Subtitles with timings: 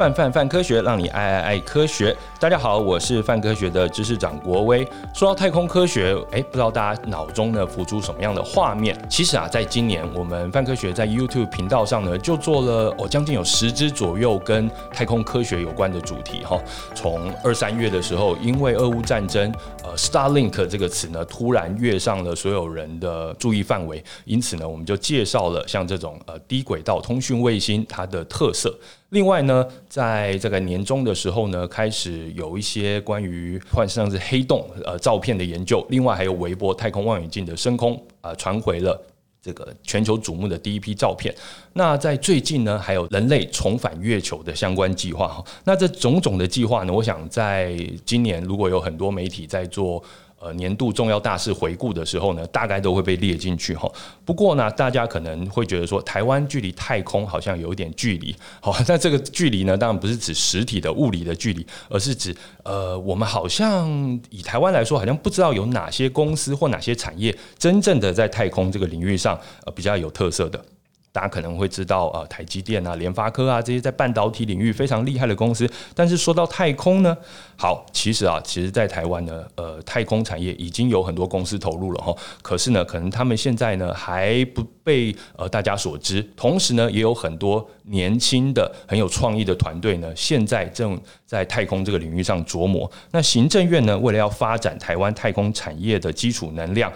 [0.00, 2.16] 范范范科学，让你爱爱爱科学。
[2.38, 4.82] 大家好，我是范科学的知识长国威。
[5.12, 8.98] 说到太空科学，哎，不知道大家脑中呢浮出什么样的画面？
[9.10, 16.58] 其实啊，在今年我们范科学在 YouTube 频道上呢，就做了哦将近有十支左右跟太空科学有关的主题哈。
[16.94, 19.52] 从二三月的时候，因为俄乌战争，
[19.84, 28.74] 呃，Starlink 这个词呢突然跃上了所有人的注意范围，因此呢，我们就介绍了像这种呃低轨道通讯卫星它的特色。
[29.10, 35.84] 另外呢，在这个年终的时候呢，开始有一些关于换上是黑洞呃照片的研究。
[35.90, 39.00] 另外还有微波太空望远镜的升空啊，传回了
[39.42, 41.34] 这个全球瞩目的第一批照片。
[41.72, 45.44] 那在最近呢，还有人类重返月球的相关计划哈。
[45.64, 50.02] 那这种种的计划呢，我想在今年如果有很多媒体在做。
[50.40, 53.86] 呃，年度重要大事回顾的时候呢，大概都会被列进去哈。
[54.24, 58.34] 不过呢，大家可能会觉得说，台湾距离太空好像有一点距离。
[58.58, 62.34] 好， 那这个距离呢，当然不是指实体的物理的距离，而是指
[62.64, 63.88] 呃，我们好像
[64.30, 70.64] 以台湾来说，好像不知道有哪些公司或哪些产业真正的在太空这个领域上呃比较有特色的。
[71.12, 75.68] 大家可能会知道，呃，台积电啊、联发科啊这些在半导体领域非常厉害的公司。
[75.94, 77.16] 但是说到太空呢，
[77.56, 82.14] 好，其实啊，其实，在台湾呢，呃，太空产业已经有很多公司投入了哈。
[82.42, 86.22] 可是呢，可能他们现在呢还不被呃大家所知。
[86.36, 92.90] 同时呢，也有很多年轻的很有创意的团队呢，现在正在太空这个领域上琢磨。
[93.10, 96.92] 那行政院呢，为了要发展台湾太空产业的基础能量。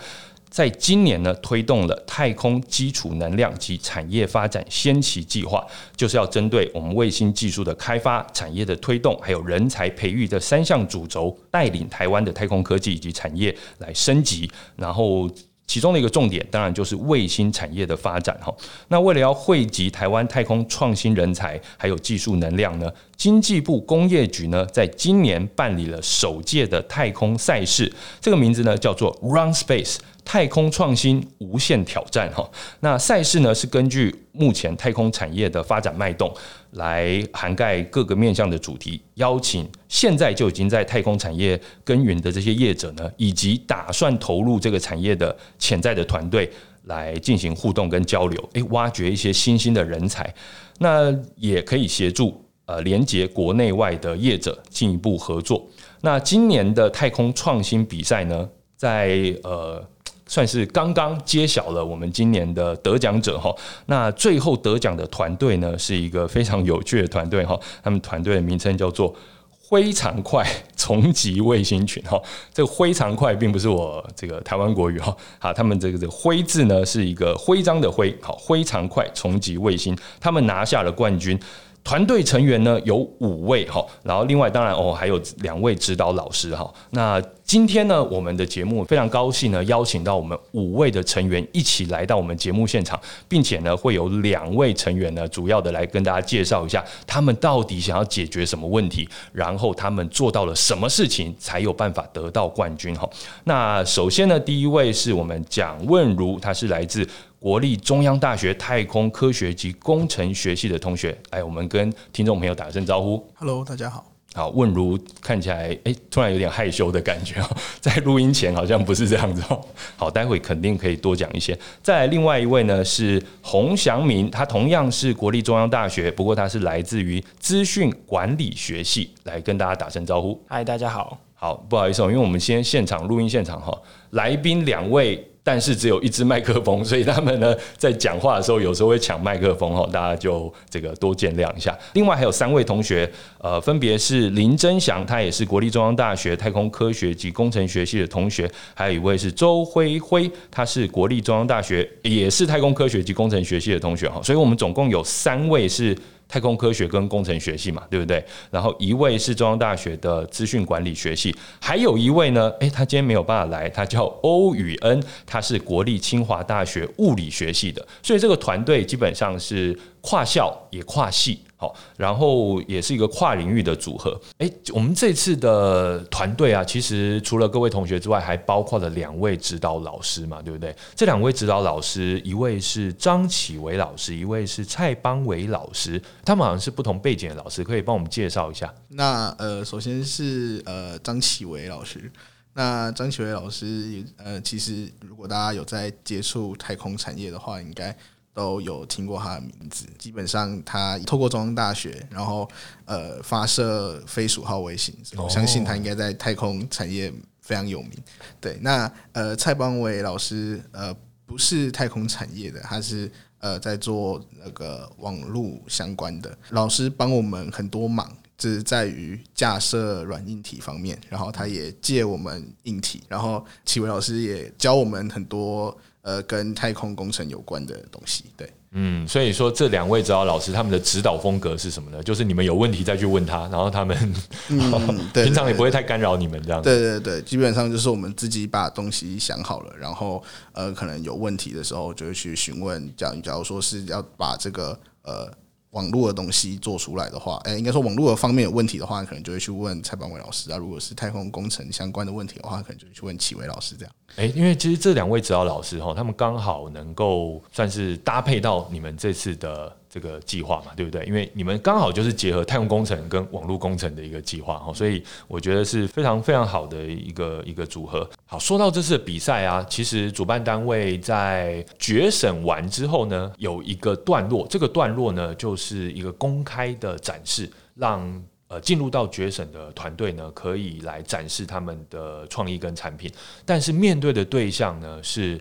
[0.55, 5.67] 在今年呢，推动了太空基础能量及产业发展先期计划，
[5.97, 15.29] 就是要针对我们卫星技术的开发、产业的推动，还有人才培育的三项主轴，带领台湾的太空科技以及产业来升级，然后。
[15.67, 18.55] 其中的一个重点，当然就是卫星产业的发展哈。
[18.89, 29.97] 那为了要汇集台湾太空创新人才，还有技术能量呢，经济部工业局呢，在今年办理了首届的太空赛事，这个名字呢叫做 Run Space。
[30.27, 36.35] 太空创新无限挑战哈，那赛事呢是根据目前太空产业的发展脉动，
[36.71, 46.51] 来涵盖各个面向的主题，邀请现在就已经在太空产业耕耘的这些业者呢，以及打算投入这个产业的潜在的团队
[46.85, 50.35] 来进行互动跟交流，诶，挖掘一些新兴的人才，
[50.79, 55.67] 那也可以协助呃连接国内外的业者进一步合作。
[56.01, 59.83] 那今年的太空创新比赛呢，在呃。
[60.27, 63.55] 算是刚刚揭晓了我们今年的得奖者哈，
[63.85, 69.15] 那最后得奖的团队呢，是一个非常有趣的团队哈，他们团队的名称叫做
[69.53, 70.43] “灰常快
[70.77, 72.19] 重击卫星群”哈，
[72.55, 81.39] 这个“灰常快”并不是我这个台湾国语哈，好，他们这个“这个辉”字呢是一个徽章的“徽”，好，“灰常快重击卫星”，他们拿下了冠军。
[81.85, 86.73] 团队成员呢有五位哈，然后另外当然哦还有两位指导老师哈。
[86.91, 103.09] 那今天呢，我们的节目非常高兴呢，邀请到我们五位的成员一起来到我们节目现场，并且呢会有两位成员呢主要的来跟大家介绍一下他们到底想要解决什么问题，然后他们做到了什么事情才有办法得到冠军哈。
[103.45, 107.07] 那首先呢，第一位是我们蒋问如，他是来自。
[107.39, 113.23] 国立中央大学太空科学及工程学系的同学，来，我们跟听众朋友打声招呼。
[113.35, 114.14] Hello，大家好。
[114.37, 117.49] 好，问如看起来，哎，突然有点害羞的感觉哦，
[117.81, 119.61] 在录音前好像不是这样子哦。
[119.97, 121.57] 好，待会肯定可以多讲一些。
[121.81, 130.43] 再来，另外一位呢是洪祥明，他同样是国立中央大学，不过他是来自于资讯管理学系，来跟大家打声招呼。
[130.49, 131.17] 嗨，大家好。
[131.37, 133.73] 好，不好意思哦，因为我们先现场录音现场哈，
[134.11, 135.25] 来宾两位。
[135.47, 141.79] 但是只有一支麦克风，所以他们呢在讲话的时候有时候会抢麦克风哈，大家就这个多见谅一下。
[141.93, 143.09] 另外还有三位同学，
[143.39, 155.95] 呃，分别是林真祥，他也是国立中央大学太空科学及工程学系的同学，还有一位是周辉辉，他是国立中央大学也是太空科学及工程学系的同学哈，所以我们总共有三位是。
[156.35, 158.21] 太空科学跟工程学系嘛，对不对？
[158.51, 171.41] 然后一位是中央大学的资讯管理学系，还有一位呢，诶，他今天没有办法来，他叫欧宇恩，他是国立清华大学物理学系的，所以这个团队基本上是跨校也跨系。
[171.57, 174.21] 好，然后也是一个跨领域的组合。
[174.39, 180.75] 诶，我们这次的团队啊，其实除了各位同学之外，还包括了两位指导老师嘛，对不对？
[180.97, 188.75] 这两位指导老师，一位是张启维老师，一位是蔡邦伟老师，他们好像是不同背景的老师，可以帮我们介绍一下？
[188.89, 192.11] 那呃，首先是呃张启维老师。
[192.57, 197.97] 那张启维老师也，呃，其实如果大家有在接触太空产业的话，应该。
[198.35, 199.87] 都有听过他的名字。
[199.97, 202.47] 基本上他透过中央大学，然后
[202.85, 207.11] 呃发射飞鼠号卫星，我相信他应该在太空产业
[207.41, 207.93] 非常有名。
[208.41, 210.95] 对，那呃蔡邦伟老师呃
[211.25, 218.15] 不是太空产业的，他是呃在做那个网络相关的老师，帮我们很多忙。
[218.37, 228.25] 是在于架设软硬体方面，然后他也借我们硬体，然后启伟老师也教我们很多呃跟太空工程有关的东西。
[228.37, 232.03] 对，嗯，所以说这两位指导老师他们的指导风格是什么呢？
[232.03, 233.97] 就是你们有问题再去问他，然后他们、
[234.51, 236.61] 嗯、平常也不会太干扰你们这样。
[236.61, 240.23] 对对对，基本上就是我们自己把东西想好了，然后
[240.53, 242.93] 呃可能有问题的时候就会去询问。
[242.97, 245.33] 假假如说是要把这个呃。
[245.75, 250.57] 网络的东西做出来的话，哎、应该说网络的方面有问题的话，可能就会去问蔡邦伟老师啊。
[250.57, 253.95] 如果是太空工程相关的问题的话，可能就会去问启伟老师这样。
[254.17, 261.05] 哎、因为其实这两位指导老师哈，他们刚好能够算是搭配到你们这次的这个计划嘛，对不对？
[261.05, 268.11] 因为你们刚好就是结合太空工程跟网络工程的一个计划哈，所以我觉得是非常非常好的一个一个组合。
[268.27, 278.21] 好，说到这次比赛啊，其实主办单位在决审完之后呢，有一个段落，这个段落呢就是一个公开的展示，让。
[278.47, 283.11] 呃，进入到决审的团队呢，可以来展示他们的创意跟产品，
[283.47, 285.41] 但是面对的对象呢，是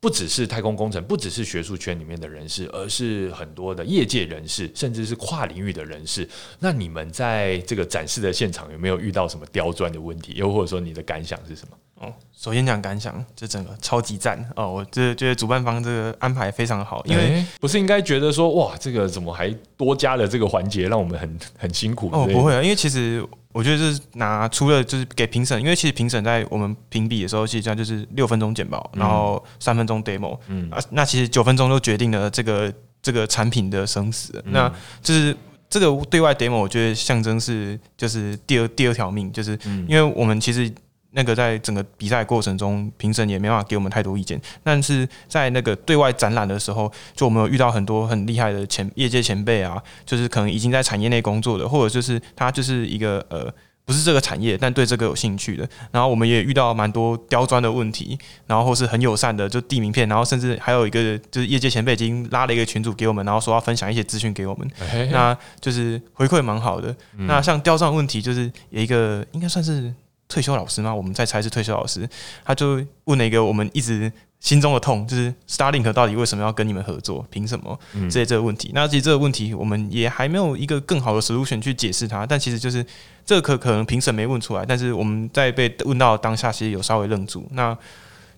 [0.00, 6.28] 不只是太空工程，不只是学术圈里面的人士，而是很多的业界人士，甚至是跨领域的人士。
[6.60, 10.34] 那你们在这个展示的现场有没有遇到什么刁钻的问题？
[10.36, 11.76] 又或者说你的感想是什么？
[11.98, 14.70] 哦，首先讲感想，这整个超级赞哦！
[14.70, 19.48] 我这觉得主办方这个安排非常好，因为、欸、不是应该觉得说哇，这个怎么还
[19.78, 22.28] 多加了这个环节，让我们很很辛苦哦？
[22.30, 23.26] 不会啊，因为其实
[23.56, 32.70] 我觉得就是拿除了就是给评审，因为其实评审在我们评比的时候，其实这样就是六分钟简报，然后三分钟 demo，嗯啊，那其实九分钟都决定了这个
[33.00, 34.30] 这个产品的生死。
[34.44, 34.70] 嗯、那
[35.02, 35.34] 就是
[35.70, 39.58] 这个对外 demo，我觉得象征是就是第二第二条命，就是
[39.88, 40.70] 因为我们其实。
[41.16, 44.38] 那个在整个比赛过程中，评审也没办法给我们太多意见。
[44.62, 53.50] 但是在那个对外展览的时候，就我们有遇到很多很厉害的前业界前辈啊，就是可能已经在产业内工作的，或者就是他就是一个呃
[53.86, 55.66] 不是这个产业，但对这个有兴趣的。
[55.90, 64.70] 然后我们也遇到蛮多刁钻的问题，然后或是很友善的就递名片，然后甚至还有一个就是业界前辈已经拉了一个群组给我们，然后说要分享一些资讯给我们，
[65.10, 66.94] 那就是回馈蛮好的。
[67.20, 69.94] 那像刁钻问题，就是有一个应该算是。
[70.28, 70.94] 退休老师吗？
[70.94, 72.08] 我们在猜是退休老师，
[72.44, 77.26] 他就问了一个我们一直心中的痛，就是 Starlink 到底为什么要跟你们合作？
[77.30, 77.78] 凭什么？
[78.10, 78.70] 这些这个问题。
[78.74, 82.26] 那其实这个问题我们也还没有一个更好的 solution 去解释它。
[82.26, 82.84] 但其实就是
[83.24, 87.76] 这个可可能评审没问出来，但是我们在被问到当下，其实有稍微愣住，那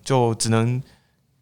[0.03, 0.81] 就只能。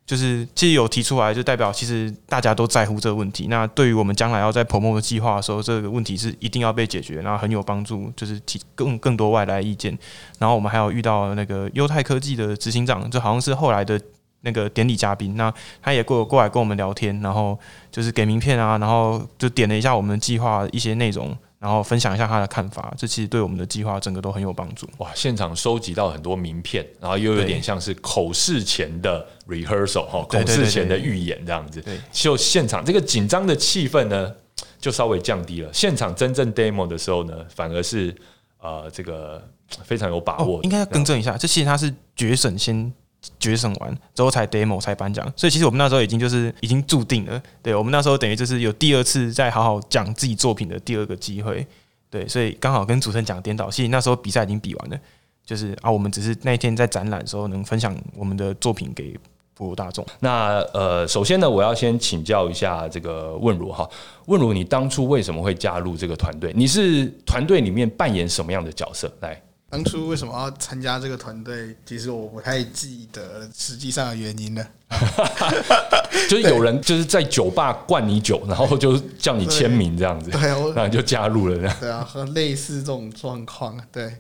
[0.08, 3.48] 就是其实有提出来，就代表其实大家都在乎这个问题。
[3.50, 8.10] 那对于我们将来要在 Promo 的计划的时候，这个问题是一定要被解决，然后很有帮助。
[8.16, 9.96] 就是提更更多外来意见。
[10.40, 14.00] 然后我们还有遇到那个优泰科技的执行长，就好像是后来的
[14.42, 15.36] 那个典礼嘉宾。
[15.36, 17.60] 那他也过过来跟我们聊天，然后
[17.92, 21.38] 就是给名片啊，然后就点了一下我们计划一些内容。
[21.60, 24.88] 然后分享一下他的看法，这其实对我们的计划整个都很有帮助。
[24.98, 31.82] 哇，现场收集到很多名片，然后又有点像是口试前的 rehearsal 哈，口试前的预演这样子。
[31.82, 34.32] 对，就现场这个紧张的气氛呢，
[34.80, 35.70] 就稍微降低了。
[35.74, 38.16] 现场真正 demo 的时候呢，反而是
[38.60, 39.44] 呃这个
[39.84, 40.60] 非常有把握。
[40.60, 42.94] 哦，应该要更正一下，这其实他是决审先。
[43.40, 47.42] 决审完之后才 demo 才颁奖，所以其实我们那时候已经就是已经注定了。
[47.62, 51.66] 对，我们那时候等于就是有第二次再好好讲自己作品的第二个机会。
[52.10, 53.70] 对，所以刚好跟主持人讲颠倒。
[53.70, 54.98] 其实那时候比赛已经比完了，
[55.46, 59.18] 就是啊，我们只是那一天在展览的时候能分享我们的作品给
[59.56, 60.06] 普罗大众。
[60.20, 63.90] 那呃，首先呢，我要先请教一下这个问如哈，
[64.28, 66.54] 问如你当初为什么会加入这个团队？
[66.56, 69.12] 你是团队里面扮演什么样的角色？
[69.20, 69.42] 来。
[69.70, 71.76] 当初为什么要参加这个团队？
[71.86, 74.66] 其实我不太记得实际上的原因了。
[76.30, 80.42] 就是有人就是在酒吧灌你酒，然后就叫你签名这样子，对，
[80.74, 81.78] 然后就加入了这样。
[81.82, 83.78] 对啊，和类似这种状况。
[83.92, 84.16] 对，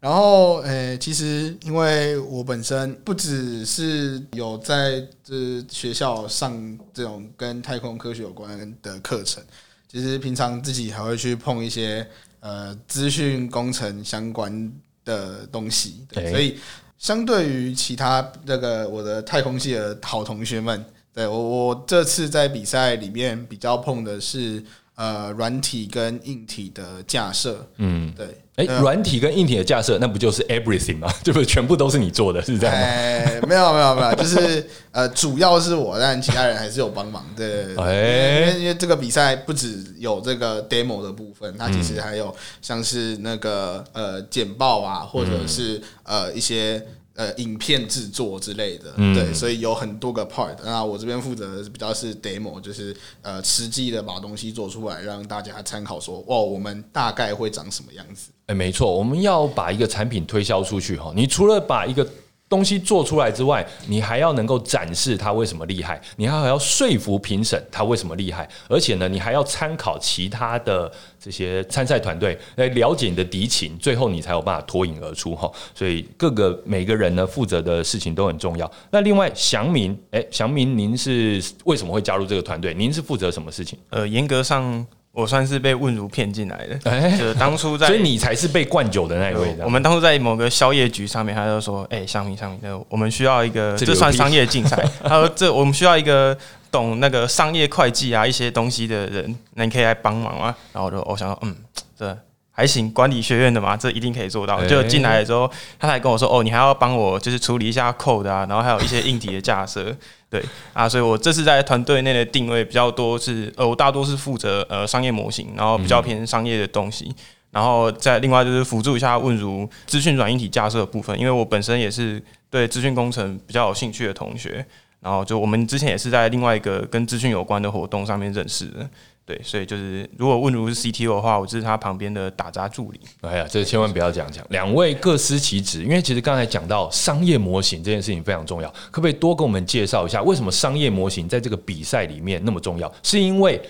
[0.00, 9.44] 然后诶，其实因为我本身不只是有在这学校上这种跟太空科学有关的课程，
[9.92, 12.06] 其实平常自己还会去碰一些
[12.40, 14.72] 呃资讯工程相关。
[15.06, 16.58] 的东西，对，所以
[16.98, 20.84] 相对于其他那个我的太空系的好同学们，
[21.14, 24.62] 对，我我这次在比赛里面比较碰的是
[24.96, 27.66] 呃软体跟硬体的架设。
[27.76, 28.26] 嗯，对。
[28.56, 31.12] 哎，软体跟硬体的架设，那不就是 everything 吗？
[31.22, 32.82] 就不是全部都是你做的，是这样吗？
[32.82, 37.44] 哎，没有没有没有，就是呃，主要是我，但其他人还是有帮忙的。
[37.76, 46.82] 哎，因为因为这个比赛不只有这个 demo 的部分，它其实还有像是那个呃简报啊，或者是呃一些。
[47.16, 50.54] 呃，影片制作之类的，嗯、对，所以有很多个 part。
[50.62, 58.30] 那我这边负责的比较是 demo，就是呃，实际的把东西做出来，让大家参考说，说哦，我们大概会长什么样子。
[58.46, 62.06] 哎、欸，没错，我们要把一个产品推销出去哈，你除了把一个
[62.48, 75.50] 东西做出来之外，你还要能够展示它为什么厉害，你还要说服评审它为什么厉害，而且呢，你还要参考其他的这些参赛团队来了解你的敌情，最后你才有办法脱颖而出哈。
[75.74, 78.70] 所以各个每个人呢负责的事情都很重要。
[78.90, 82.72] 那另外祥明，哎，祥明，您是为什么会加入这个团队？
[82.72, 83.78] 您是负责什么事情？
[83.90, 84.86] 呃，严格上。
[85.16, 89.56] 我算是被问如骗进来的，欸、就是当初在，所以你才是被灌酒的那一位。
[89.64, 94.76] 我们当初在某个宵夜局上面，他就说：“哎、欸，祥明，祥明，我们需要一个，这算商业竞赛。
[95.02, 96.36] 他说：“这我们需要一个
[96.70, 101.56] 懂那个商业会计啊一些东西的人，那你可以来帮忙吗？”然后我就我想说：“嗯，
[101.98, 102.14] 这
[102.50, 109.96] 还行，管理学院的嘛，这一定可以做到。”就进来的时候，他还跟我说：“哦，你还要帮我就是处理一下 code 啊，然后还有一些硬体的架设。”
[110.28, 117.14] 对啊，所以我这次在团队内的定位比较多是，呃，我大多是负责呃商业模型，然后比较偏商业的东西，
[117.52, 124.66] 然后再另外就是辅助一下问如资讯软硬体架设的部分，因为我本身也是对资讯工程比较有兴趣的同学，
[125.00, 128.90] 然后就我们之前也是在另外一个跟资讯有关的活动上面认识的。
[129.26, 133.00] 对，所以就是如果问如是 CTO 的话，我就是他旁边的打杂助理。
[133.22, 135.82] 哎呀，这千万不要这样讲，两位各司其职。
[135.82, 142.90] 因为其实刚才讲到商业模型这件事情非常重要，可不可以多跟我们介绍一下，为什么商业模型在这个比赛里面那么重要？
[143.02, 143.60] 是因为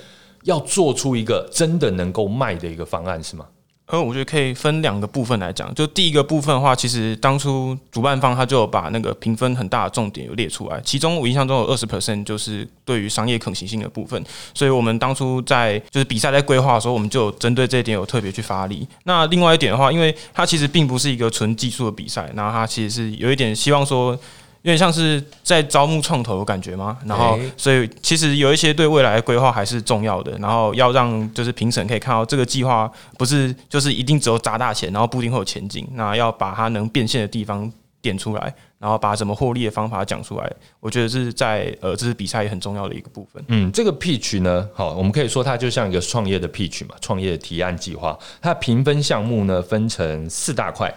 [0.42, 3.46] 要做出一个真的能够卖的一个方案，是吗？
[3.86, 5.72] 呃，我觉得可以分两个部分来讲。
[5.72, 14.20] 就第一个部分的话，其实当初主办方他就把那个评分很大的重点有列出来，其中我印象中有二十 percent 就是对于商业可行性的部分。
[14.52, 18.86] 所以我们当初在就是比赛在规划的时候，我们就有针对这一点有特别去发力。
[19.04, 24.18] 那另外一点的话，因为它其实并不是一个纯技术的比赛，然后它其实是有一点希望说。
[24.66, 26.98] 有点像是在招募创投的感觉吗？
[27.06, 30.36] 然后，所以其实有一些对未来的规划还是重要的。
[30.38, 35.86] 然后要让就是评审可以看到这个计划不是就是一定只有砸大钱，然后不一定会有前景。
[35.92, 40.52] 那要把它能变现的地方点出来，然后把怎么获利的方法讲出来。
[40.80, 43.40] 我觉得是在呃，这是比赛也很重要的一个部分。
[43.46, 48.18] 嗯，这个 pitch 呢，好，我们可以说它就像一个创业的 pitch 嘛，创业的提案计划。
[48.42, 50.92] 它评分项目呢分成四大块。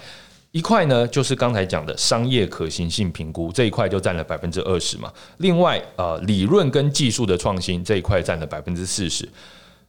[0.52, 5.14] 一块呢，就是刚才讲的商业可行性评估这一块就占了百分之二十嘛。
[5.38, 9.30] 另外，呃，理论跟技术的创新这一块占了百分之四十。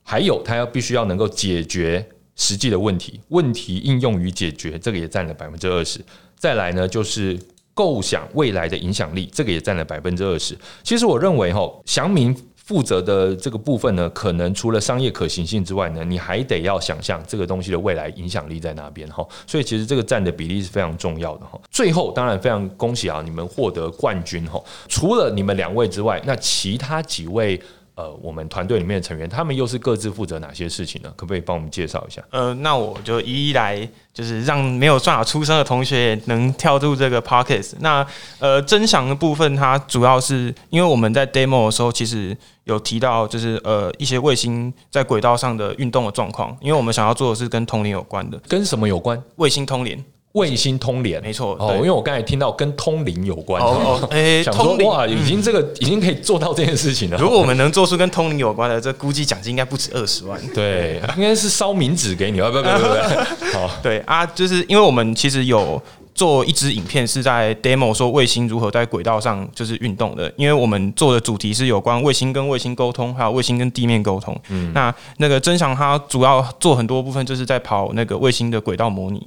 [0.02, 5.98] 还有，它要必须要能够解决实际的问题，问题应用与解决这个也占了百分之二十。
[6.36, 7.38] 再来呢，就是
[7.72, 10.54] 构想未来的影响力，这个也占了百分之二十。
[10.82, 12.36] 其实我认为哈，祥明。
[12.70, 19.26] 负责的这个部分呢，可能除了商业可行性之外呢，你还得要想象这个东西的未来影响力在哪边哈。
[19.44, 21.60] 所以其实这个占的比例是非常重要的哈。
[21.68, 24.62] 最后当然非常恭喜啊，你们获得冠军哈。
[24.86, 27.60] 除了你们两位之外，那其他几位。
[28.00, 31.12] 呃，我们团队里面的成员，他们又是各自负责哪些事情呢？
[31.16, 32.22] 可不可以帮我们介绍一下？
[32.30, 37.74] 呃，那我就一一来，就是让没有算法出生的同学也能跳入这个 podcast。
[37.80, 38.06] 那
[38.38, 49.22] 呃，真祥的部分，它主要是因为我们在 demo 的时候，其实有提到，就是呃一些卫星在轨道上的运动的状况，因为我们想要做的是跟通联有关的，跟什么有关？
[49.36, 50.02] 卫星通联。
[50.32, 57.18] 卫星通联，没错哦，因为我刚才听到跟通灵有关，哦哦， 哎，想说哇，已经这个已经可以做到这件事情了。
[57.18, 60.40] 如果我们能做出跟通灵有关的，这估计奖金应该不止二十万。
[60.54, 65.82] 对，应该是烧冥纸给你，不不不不不， 好，对啊，就是因为我们其实有
[66.14, 74.40] 做一支影片，是在 demo 说卫星如何在轨道上就是运动的，因为我们做的主题是有关卫星跟卫星沟通，还有卫星跟地面沟通。
[74.50, 79.26] 嗯，那那个真祥他主要做很多部分，就是在跑那个卫星的轨道模拟。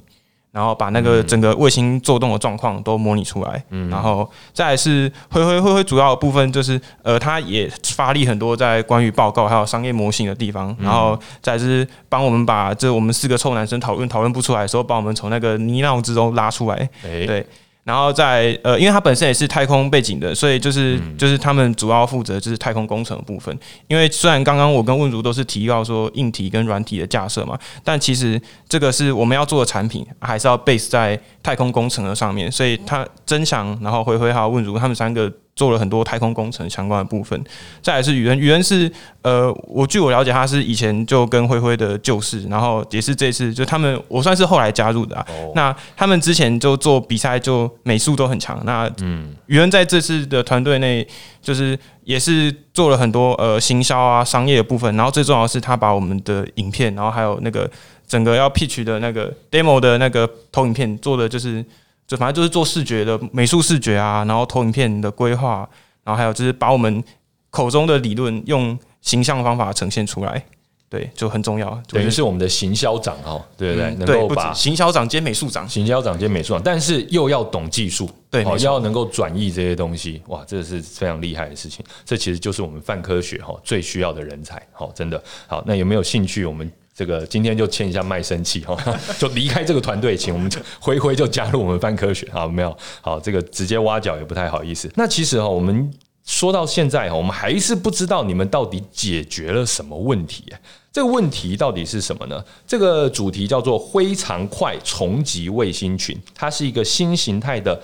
[0.54, 17.44] 然后把那个整个卫星做动的状况都模拟出来，嗯，然后再来是灰灰灰灰主要的部分就是呃，他也发力很多在关于报告还有商业模型的地方，然后再是帮我们把这我们四个臭男生讨论讨论不出来的时候，把我们从那个泥淖之中拉出来，对。
[17.84, 23.54] 然后在呃，因为它本身也是太空背景的，所以就是就是他们主要负责就是太空工程的部分。
[23.88, 32.50] 因为虽然刚刚我跟问如都是提到说硬体跟软体的架设嘛，但其实这个是我们要做的产品，还是要 base 在太空工程的上面。
[32.50, 37.40] 所以他真想，然后回回还有问如他们三个做了很多太空工程相关的部分。
[37.80, 38.90] 再来是宇恩，宇恩是
[39.22, 45.26] 呃，我据我了解，他是以前就跟灰灰的旧事，然后也是这次就他们，我算是后来加入的啊。
[45.30, 48.60] 哦、那他们之前就做比赛，就美术都很强。
[48.64, 51.06] 那嗯，宇恩在这次的团队内，
[51.40, 54.94] 就是也是做了很多呃行销啊、商业的部分。
[54.96, 57.70] 然后最重要的是，他把我们的影片，然后还有那个
[58.08, 61.64] 整个要 pitch 的那个 demo 的那个投影片做的就是。
[62.06, 65.68] 就反正就是做视觉的美术视觉啊，然后投影片的规划，
[66.02, 67.02] 然后还有就是把我们
[67.50, 70.44] 口中的理论用形象方法呈现出来，
[70.90, 71.80] 对，就很重要。
[71.88, 73.86] 等于是我们的行销长哦，对不对？
[73.90, 81.84] 嗯、能够把行销长兼美术长，行销长兼美术长，但是又要懂技术，对，哦，要能够转译这些东西，哇，这是非常厉害的事情。
[82.04, 85.62] 这其实就是我们泛科学哈最需要的人才，好，真的好。
[85.66, 86.44] 那有没有兴趣？
[86.44, 86.70] 我们。
[86.94, 88.76] 这个今天就签一下卖身契哈，
[89.18, 90.48] 就离开这个团队，请我们
[90.78, 92.76] 辉辉就加入我们范科学啊没有？
[93.00, 94.88] 好，这个直接挖角也不太好意思。
[94.94, 95.92] 那其实哈，我们
[96.24, 100.44] 说到现在哈，我们还是不知道你们到底解决了什么问题。
[100.92, 102.44] 这个问题到底是什么呢？
[102.64, 107.82] 这个主题叫做“非常快重击卫星群”，它是一个新形态的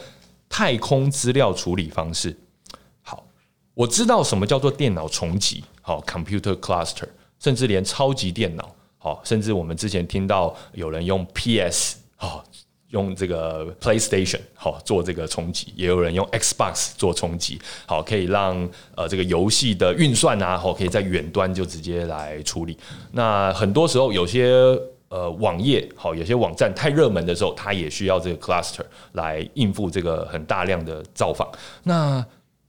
[0.48, 2.38] 太空资料处理方式。
[3.02, 3.26] 好，
[3.74, 7.08] 我知道什么叫做电脑重击，好，computer cluster，
[7.40, 8.72] 甚至连超级电脑。
[9.02, 12.44] 好，甚至我们之前听到有人用 PS 好，
[12.88, 22.76] 用这个 PlayStation 好做这个冲击，也有人用 Xbox 做冲击，好，可以让呃这个游戏的运算啊，好可以在远端就直接来处理。
[23.12, 24.52] 那很多时候有些
[25.08, 31.50] 呃网页好，有些网站太热门的时候，它也需要这个 cluster 来应付这个很大量的造访。
[31.84, 32.22] 那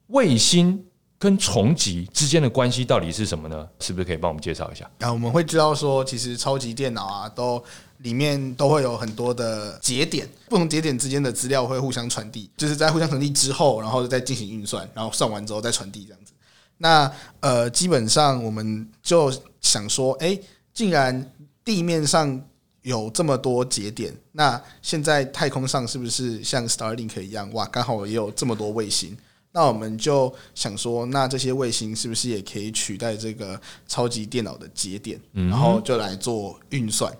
[0.08, 0.86] 卫星。
[1.22, 3.70] 跟重击之间的关系到底是什么呢？
[3.80, 4.90] 是不是可以帮我们介绍一下？
[5.02, 7.64] 啊，我们会知道说，其实超级电脑啊，都
[8.00, 16.34] 里面都会有很多的节点，不同节点之间的资料会互相传递，就是在互相传递之后，然后再进行运算，然后算完之后再传递这样子。
[16.80, 17.12] 那
[17.42, 20.36] 呃，基本上我们就想说，哎，
[20.74, 21.32] 既然
[21.64, 22.42] 地面上
[22.82, 27.54] 有这么多节点，那现在太空上是不是像 Starlink 一样？
[27.54, 29.16] 哇，刚好也有这么多卫星。
[29.54, 37.12] 那我们就想说，那这些卫星是不是也可以取代这个超级电脑的节点，然后就来做运算？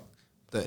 [0.50, 0.62] 对。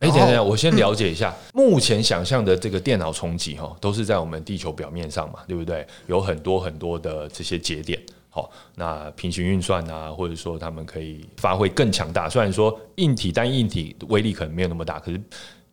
[0.00, 5.86] 哎，等等，我先了解一下，目前想象的这个电脑冲击哈，都是在我们地球表面上嘛，对不对？
[6.08, 7.98] 有很多很多的这些节点，
[8.28, 12.28] 好，那平行运算啊，或者说他们可以发挥更强大。
[12.28, 15.20] 虽然说硬体单硬体威力可能没有那么大，可是。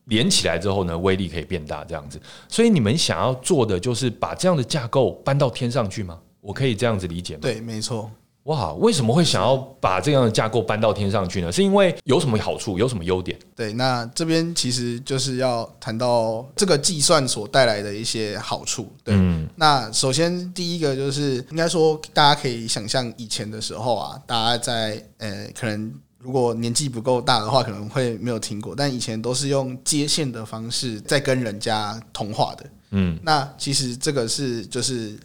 [0.06, 2.20] 连起来之后呢，威力可以变大，这样子。
[2.48, 6.20] 所以你们想要做的就是把这样的架构搬到天上去吗？
[6.42, 7.40] 我可以这样子理解吗？
[7.42, 8.10] 对，没错。
[8.46, 11.52] 哇，为什么会想要把这样的架构搬到天上去呢？
[11.52, 13.38] 是因为有什么好处，有什么优点？
[13.56, 18.92] 对，那这边其实就是要谈到这个计算所带来的一些好处。
[19.04, 25.94] 对，嗯、那首先第一个就是应该说，大家可以想象以前的时候啊，大家在呃可能。
[26.24, 28.76] 如果年纪不够大的话，可能会没有听过。
[28.76, 32.66] 但以前都是用接线的方式在跟人家通话的。
[32.92, 35.18] 嗯，那其实这个是就是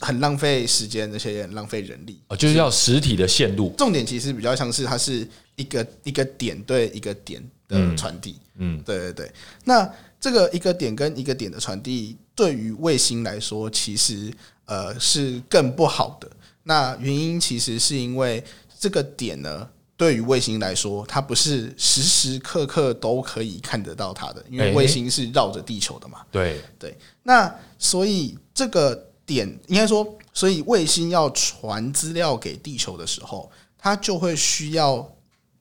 [0.00, 2.20] 很浪费时间，而且也很浪费人力。
[2.28, 3.74] 哦，就是要实体的线路。
[3.76, 8.38] 重点其实比较像是它是一个一个点对一个点的传递。
[8.56, 9.32] 嗯，对对对。
[9.64, 9.90] 那
[10.20, 14.32] 这个一个点跟一个点的传递，对于卫星来说，其实
[14.66, 16.30] 呃是更不好的。
[16.62, 18.44] 那原因其实是因为
[18.78, 19.68] 这个点呢。
[19.96, 26.18] 对于卫星来说，它不是时时刻刻都可以看得到它的，因为卫星是绕着地球的嘛。
[26.32, 35.08] 对对，那所以这个点应该说，所以卫星要传资料给地球的时候，它就会需要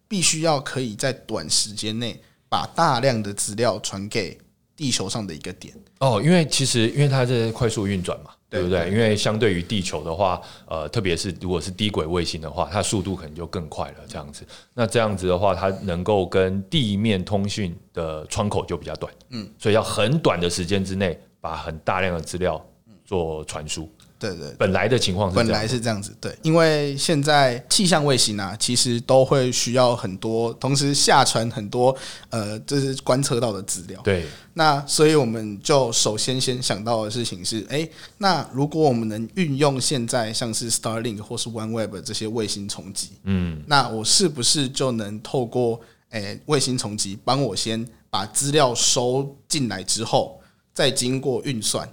[0.07, 2.19] 必须要可以在短时间内
[2.49, 4.37] 把大量的资料传给
[4.75, 5.75] 地球上的一个点。
[5.99, 8.31] 哦，因为其实因为它在快速运转嘛。
[8.53, 8.87] 对不对？
[8.91, 13.95] 因为相对于地球的话，呃，特别是如果是低轨卫星的话，它速度可能就更快了。
[14.07, 19.11] 这样子，那这样子的话，它能够跟地面通讯的窗口就比较短。
[19.31, 22.63] 嗯，所以要很短的时间之内，把很大量的资料
[23.03, 23.89] 做传输。
[24.29, 31.93] 对对，本来的情况是本来是这样子，对，因为现在气象卫星啊，其实都会需要很多，同时下传很多，
[32.29, 33.99] 呃，就是观测到的资料。
[34.01, 37.85] 对，那所以我们就首先先想到的事情是，哎，
[38.17, 45.81] 那如果我们能运用现在像是 Starlink 或是 OneWeb 这些卫星重击，嗯，那我是不是就能透过
[46.11, 50.39] 诶卫星重击帮我先把资料收进来之后，
[50.73, 51.91] 再经过运算，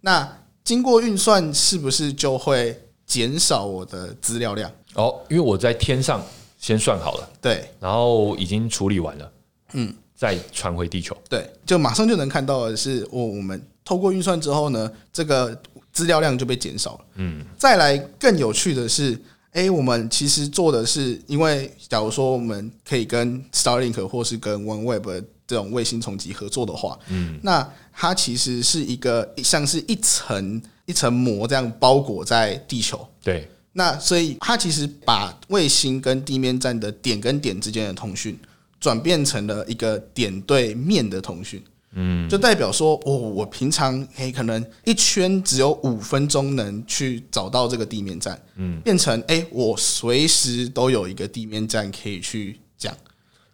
[0.00, 0.28] 那
[0.64, 4.70] 经过运算，是不是就会减少我的资料量？
[4.94, 6.24] 哦，因为我在天上
[6.58, 9.32] 先算好了，对，然后已经处理完了，
[9.72, 15.58] 嗯，再传回地球，对，就马上就能看到的是，我我们透过运算之后呢，这个
[15.92, 17.04] 资料量就被减少了。
[17.16, 19.18] 嗯，再来更有趣的是，
[19.52, 33.06] 哎，我们其实做的是，因为假如说我们可以跟 Starlink 或是跟 OneWeb 这种卫星重集合作的话，嗯，那它其实是一个像是一层一层膜这样包裹在地球。
[33.22, 38.38] 对，那所以它其实把卫星跟地面站的点跟点之间的通讯
[38.80, 41.62] 转变成了一个点对面的通讯。
[41.94, 52.71] 嗯，就代表说，哦，我平常诶、欸，可能一圈只有五分钟能去找到这个地面站，嗯，变成诶、欸，我随时都有一个地面站可以去讲，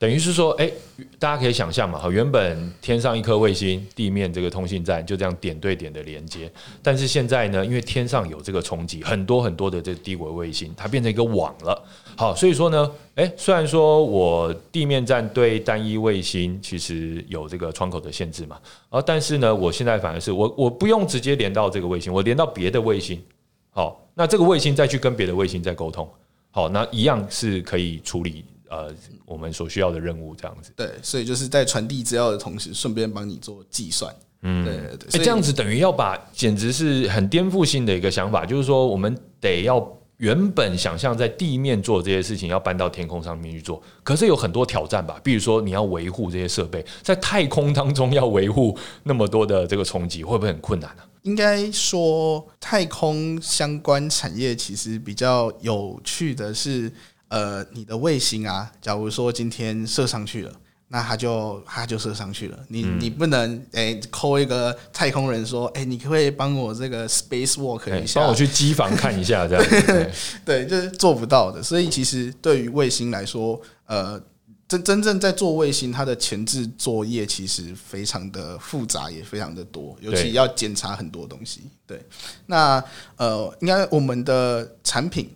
[0.00, 0.72] 等于是说，诶、
[1.18, 6.48] 大家可以想象嘛，哈，原本天上一颗卫星，地面这个通信站就这样点对点的连接，
[6.80, 11.84] 但是现在呢，因为天上有这个冲击，很多很多的这个低轨卫星，它变成一个网了。
[12.16, 18.56] 好，所以说呢，诶，虽然说我地面站对单一卫星其实有这个窗口的限制嘛，
[18.90, 23.20] 啊，但是呢，我现在反而是我我不用直接连到这个卫星，我连到别的卫星，
[23.70, 26.08] 好，那这个卫星再去跟别的卫星再沟通，
[26.52, 28.92] 好，那一样是可以处理呃
[29.24, 30.72] 我们所需要的任务这样子。
[30.76, 34.14] 对，所以就是在传递资料的同时，顺便帮你做计算。
[34.42, 39.94] 嗯，对对这样子等于要把，简直是很颠覆性的一个想法，就是说我们得要。
[40.18, 45.20] 原本想象在地面做这些事情，要搬到天空上面去做，可是有很多挑战吧？
[45.22, 51.04] 比如说你要维护这些设备，在太空当中要维护那么多的这个冲击，会不会很困难呢？
[51.22, 56.92] 应该说，太空相关产业其实比较有趣的是，
[57.28, 60.52] 呃，你的卫星啊，假如说今天射上去了。
[60.90, 69.62] 那他就他就射上去了，你你不能诶 call 一个太空人说，诶，你可不可以帮我这个 space walk 一下，帮我去机房看一下这样。
[70.46, 71.62] 对，就是做不到的。
[71.62, 74.18] 所以其实对于卫星来说，呃，
[74.66, 81.64] 真真正在做卫星，它的前置作业其实非常的复杂，也非常的多，尤其要检查很多东西。
[81.86, 82.02] 对，
[82.46, 82.82] 那
[83.18, 85.28] 呃，应该我们的产品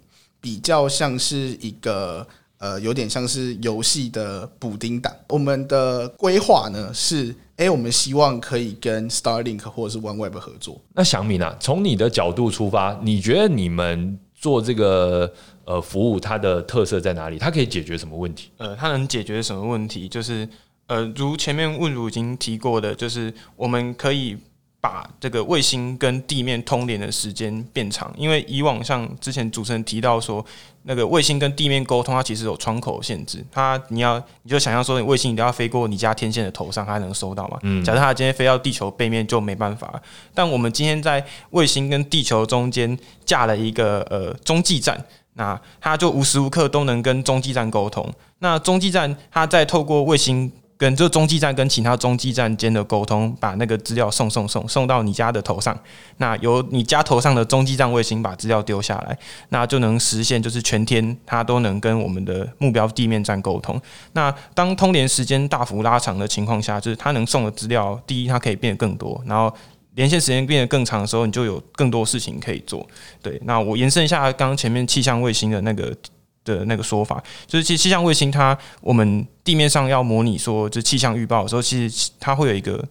[0.42, 2.26] 比较像是一个。
[2.58, 5.12] 呃，有点像是游戏的补丁档。
[5.30, 10.80] 我们的规划呢是，哎、欸，我们希望可以跟 Starlink 或者是 OneWeb 合作。
[10.94, 17.36] 那祥铭啊，从你的角度出发，你觉得你们做这个呃服务，它的特色在哪里？
[17.36, 18.50] 它可以解决什么问题？
[18.58, 20.08] 呃，它能解决什么问题？
[20.08, 20.48] 就是
[20.86, 24.38] 呃，如前面问如已经提过的，就是我们可以。
[24.82, 30.44] 把这个卫星跟地面通联的时间变长，因为以往像之前主持人提到说，
[30.82, 33.44] 那个卫星跟地面沟通，它其实有窗口限制。
[33.52, 37.56] 它你要你就想象说，你卫星一定要飞过你家天线的头上，它才能收到嘛。
[37.62, 37.84] 嗯。
[37.84, 40.02] 假设它今天飞到地球背面就没办法。
[40.34, 45.00] 但我们今天在卫星跟地球中间架了一个呃中继站，
[45.34, 48.12] 那它就无时无刻都能跟中继站沟通。
[48.40, 50.50] 那中继站它在透过卫星。
[50.82, 55.78] 跟这中继站跟其他中继站间的沟通，把那个资料送送送送到你家的头上，
[56.16, 59.16] 那由你家头上的中继站卫星把资料丢下来，
[59.50, 63.80] 那就能实现就是全天它都能跟我们的目标地面站沟通。
[64.14, 69.54] 那当通联时间大幅拉长的情况下，就是它能送的资料，第一它可以变得更多，然后
[69.94, 72.84] 连线时间变得更长的时候，你就有更多事情可以做。
[73.22, 75.94] 对，那我延伸一下刚刚前面气象卫星的那个。
[76.44, 82.84] 的那个说法，就是其实气象卫星它，我们地面上要模拟说，就气象预报的时候，其实它会有一个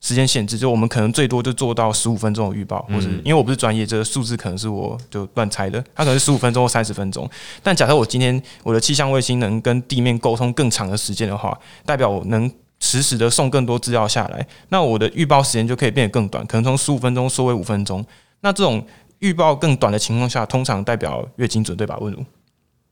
[0.00, 7.28] 时间限制，就我们可能最多就做到十五分钟的预报，或者因为我不是专业，这个数字可能是我就乱猜的，它可能是十五分钟或三十分钟。
[7.62, 18.04] 但假设我今天我的气象卫星能跟地面沟通更长的时间的话，代表我能实时的送更多资料下来，那我的预报时间就可以变得更短，可能从十五分钟缩为五分钟。
[18.40, 18.86] 那这种
[19.20, 21.96] 预报更短的情况下，通常代表越精准，对吧？
[21.98, 22.22] 问如。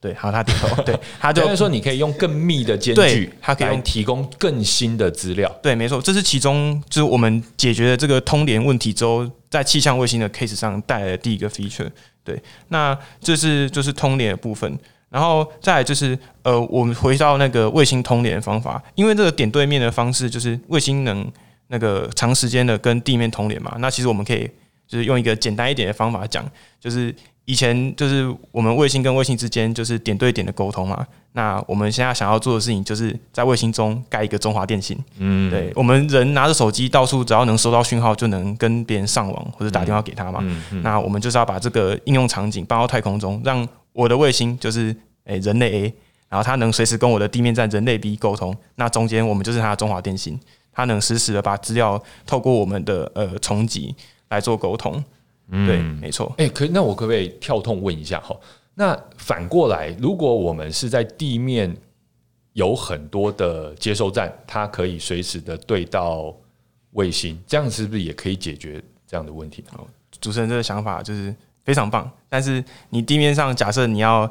[0.03, 0.83] 对，好，他点头。
[0.83, 5.49] 对，他就 说你可以用更密的间距，他可以用提供更新的资料。
[5.63, 11.89] 对，没错，这是其中就是我们解决了这个通联问题之后，在气象卫星的 case 上带来的第一个 feature。
[12.25, 12.37] 对，
[12.67, 14.77] 那这是就是通联的部分，
[15.09, 21.25] 然后再来就是呃，我们回到那个卫星通联的方法，因为这个点对面的方式就是卫星能
[21.69, 24.51] 那个长时间的跟地面通联嘛，那其实我们可以
[24.89, 26.45] 就是用一个简单一点的方法讲，
[26.81, 27.15] 就是。
[27.45, 31.07] 以前就是我们卫星跟卫星之间就是点对点的沟通嘛。
[31.35, 34.99] 那我们现在想要做的事情，就是在卫星中盖一个中华电信。
[35.17, 40.41] 嗯，对，我们人拿着手机到处，只要能收到讯号，就能跟别人上网或者打电话给他嘛。
[40.43, 45.95] 嗯，那我们就是要把这个应用场景搬到太空中，让我的卫星就是诶人类 A，
[46.29, 48.55] 然后它能随时跟我的地面站人类 B 沟通。
[48.75, 50.39] 那中间我们就是它的中华电信，
[50.71, 53.95] 它能实时的把资料透过我们的呃重集
[54.29, 55.03] 来做沟通。
[55.53, 56.35] 嗯，对，没错。
[56.39, 58.35] 哎，可那我可不可以跳痛问一下哈？
[58.75, 61.77] 那反过来，如果我们是在地面
[62.55, 66.35] 有很多的接收站，它可以随时的对到
[66.93, 69.63] 卫星，这样是不是也可以解决这样的问题？
[69.71, 69.87] 好
[70.21, 71.35] 主持人这个想法就是
[71.65, 72.11] 非常棒。
[72.29, 74.31] 但是你地面上假设你要，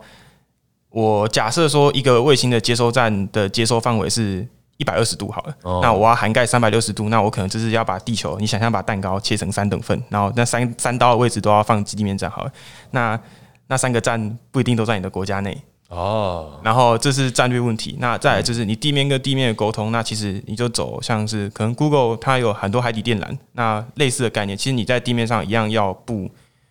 [0.89, 4.47] 我假设说一个卫星的接收站的接收范围是
[4.81, 12.51] 一百二十度好了，哦、那我要涵盖三百六十度，那我可能就是要把地球，你想象把蛋糕切成三等份，然后那三三刀的位置都要放基地面站好了，
[12.89, 13.19] 那
[13.67, 15.55] 那三个站不一定都在你的国家内。
[15.89, 17.95] 哦，然后这是战略问题。
[17.99, 26.27] 那再来就是你地面跟地面的沟通，那其实你就走像是可能 Google 它有很多海底电缆，那类似的概念，其实你在地面上一样要布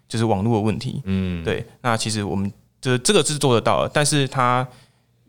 [0.08, 4.66] 就是网络的问题，嗯，对，那其实我们就是这个是做得到的，但是它。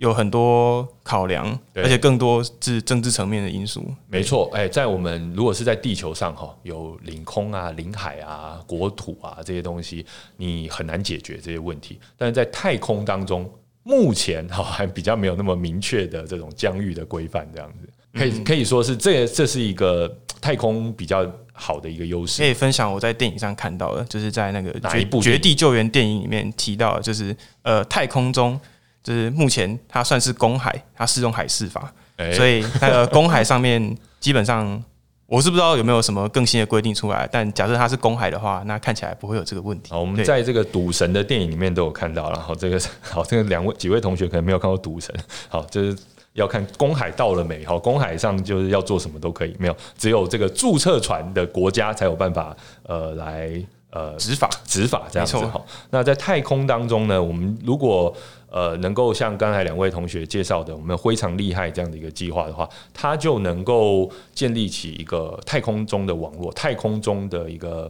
[0.01, 3.85] 有很多考量，而且更多是政治层面的因素。
[4.07, 10.03] 没错，哎，在我们如果是在地球上哈，有领空啊、领海啊、国土啊这些东西，
[10.37, 11.99] 你很难解决这些问题。
[12.17, 13.47] 但是在太空当中，
[13.83, 17.87] 目前哈 还比较没有那么明确的这种疆域的规范，这样子
[18.17, 20.11] 可以可以说是这这是一个
[20.41, 22.41] 太空比较好的一个优势。
[22.41, 28.59] 可以分享我在电影上看到的，就是在那个哪一部《绝地救援》电影里面提到，就是呃太空中。
[29.03, 34.83] 就是目前它算是公海，它适用海事法，欸、所以那个公海上面基本上
[35.25, 37.27] 我是不知道有没有什么更新的规定出来。
[37.31, 39.91] 但假设它是公海的话，那看起来不会有这个问题。
[39.91, 45.15] 好，我们在这个赌神的电影里面都有看到，然后这个好，这个两位几位同学可能没有看过赌神，
[45.47, 45.97] 好，就是
[46.33, 47.63] 要看公海到了没？
[47.65, 53.49] 好，公海上就是要做什么都可以，没有，只有这个注册船的国家才有办法呃来
[53.89, 55.37] 呃执法执法这样子。
[55.45, 58.13] 好，那在太空当中呢，我们如果
[58.51, 67.89] 呃，能够像刚才两位同学介绍的，我们非常厉害这样的一个计划的话，它就能够建立起一个太空中的网络，太空中的一个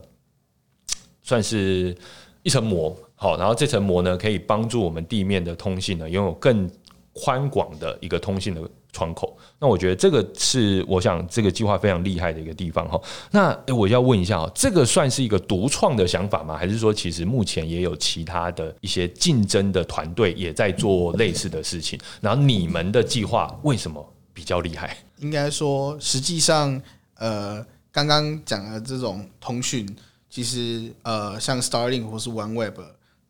[1.24, 1.98] 算是
[2.44, 2.96] 一层膜。
[3.16, 6.70] 好，然后这层膜呢，可以帮助我们地面的通信呢，拥有更
[7.14, 9.38] 宽广的一个通信的窗口。
[9.60, 13.00] 那我觉得这个是我想这个计划非常厉害的一个地方哈。
[13.32, 16.58] 那我要问一下哦，这个算是一个独创的想法吗？
[16.58, 22.00] 还是说其实目前也有其他的一些竞争的团队也在做类似的事情？
[22.20, 24.98] 然后你们的计划为什么比较厉害？
[25.20, 26.82] 应该说，实际上，
[27.16, 29.88] 呃，刚刚讲的这种通讯，
[30.30, 32.74] 其实呃，像 Starlink 或是 OneWeb。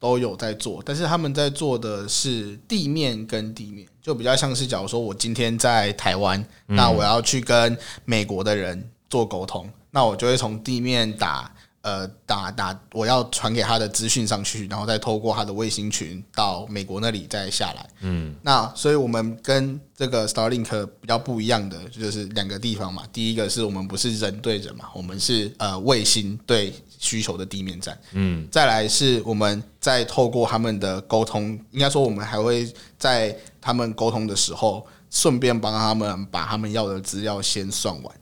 [0.01, 11.53] 都有在做，但是他们在做的是地面跟地面，就比较像是假如说我今天在台湾，那我要去跟美国的人做沟通，那我就会从地面打。
[11.81, 17.89] 呃，打打，我要传给他的资讯上去，然后再透过他的卫星群到美国那里再下来。
[18.01, 23.01] 嗯，那所以我们跟这个 Starlink 比较不一样的就是两个地方嘛。
[23.11, 27.97] 第一个是我们不是人对人嘛，我们是呃卫星对需求的地面站。
[28.11, 38.15] 嗯，再来是我们在透过他们的沟通，应该说我们还会在他们沟通的时候，顺便帮他们把他们要的资料先算完。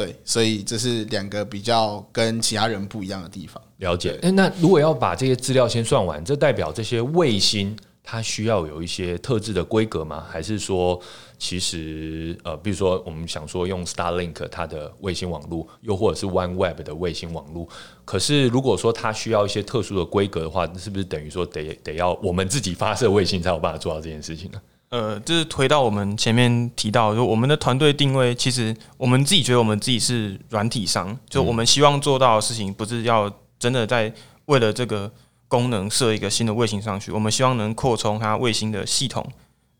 [0.00, 3.62] 对，所以这是两个比较跟其他人不一样的地方。
[3.76, 4.18] 了解。
[4.22, 10.24] 诶，那如果要把这些资料先算完，这代表这些卫星它需要有一些特制的规格吗？
[10.26, 10.98] 还是说，
[11.38, 17.68] 其实呃，比如说我们想说用 Starlink 它的卫星网络，又或者是 OneWeb 的卫星网络，
[18.06, 24.58] 可是如果说它需要一些特殊的规格的话，是不是等于说得得要我们自己发射卫星才有办法做到这件事情呢？
[24.90, 34.12] 呃，就是回到我们前面提到，就我们的团队定位，其实我们自己觉得我们自己是软体商，就我们希望做到的事情，不是要真的在
[34.46, 35.08] 为了这个
[35.46, 39.24] 功能设一个新的卫星上去，我们希望能扩充它卫星的系统，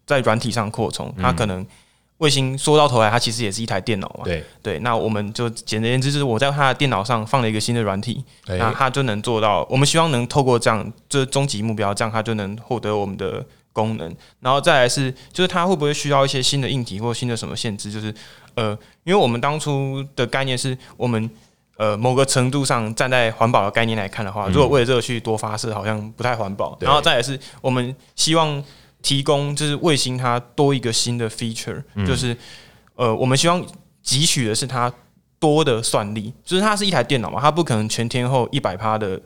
[0.07, 1.13] 在软体上扩充。
[1.21, 1.67] 它可能
[2.19, 4.23] 卫星说到头来，它其实也是一台电脑嘛。
[4.23, 9.67] 对对，那我们就简而言之，就是我在它的电脑上放了一个新的软体，那它就能做到。
[9.69, 13.45] 我们希望能透过这样，这终极目标，这样它就能获得我们的。
[13.73, 17.91] 功能，然后再来是，就是它会不会需要一些新的硬体或新的什么限制？
[17.91, 18.13] 就是，
[18.55, 21.31] 呃，因为我们当初的概念是我们，
[21.77, 26.77] 呃，某个程度上站在环保的概念来看的话，如果为了这个去多发射，好像不太环保。
[26.81, 28.63] 然后再来是我们希望
[29.03, 32.37] 提供，就是卫星它多一个新的 feature，就是，
[32.97, 33.65] 呃，我们希望
[34.05, 34.93] 汲取的是它
[35.39, 39.21] 多的算力，就是它是一台电脑嘛，它不可能全天候一百趴的。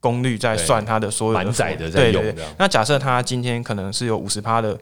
[0.00, 2.22] 功率在算它的所有满载的在用。
[2.22, 2.44] 对对对。
[2.58, 4.76] 那假设它今天可能是有五十趴的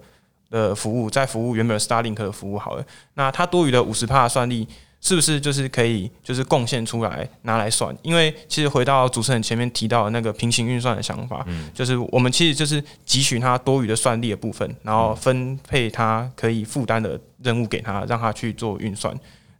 [0.51, 4.67] 的服务在服务原本 Starlink 的服务好了，那它多余的五十趴的算力
[5.01, 7.95] 是不是就是可以就是贡献出来拿来算？
[8.03, 19.15] 因为其实回到主持人前面提到的那个平行运算的想法，嗯，就是我们其实就是汲取它多余的算力的部分，然后分配它可以负担的任务给它，让它去做运算。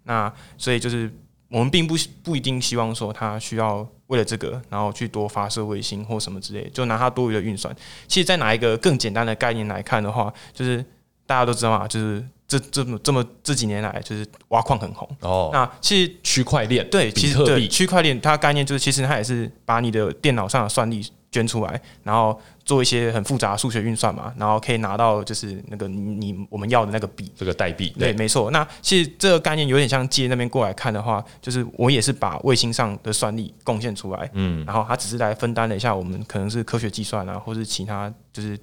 [0.05, 1.13] 那所以就是
[1.51, 3.87] 我们并不不一定希望说它需要。
[4.09, 7.75] 为了这个，然后去多发射卫星或什么之类，就拿它多余的运算。
[8.07, 10.85] 其实，在拿一个更简单的概念来看的话，就是
[11.29, 15.51] 大家都知道嘛，就是这这么这么这几年来，就是挖矿很红哦。
[15.53, 27.95] 那其实区块链对，其实对区块链它概念就是，其实它也是把你的电脑上的算力捐出来，然后做一些很复杂的数学运算嘛，然后可以拿到就是那个你你我们要的那个币，这个代币。
[27.99, 28.51] 对，没错。
[28.51, 38.59] 那其实这个概念有点像借那边过来看的话，就是我也是把卫星上的算力贡献出来，嗯，然后它只是来分担了一下我们可能是科学计算啊，或是其他就是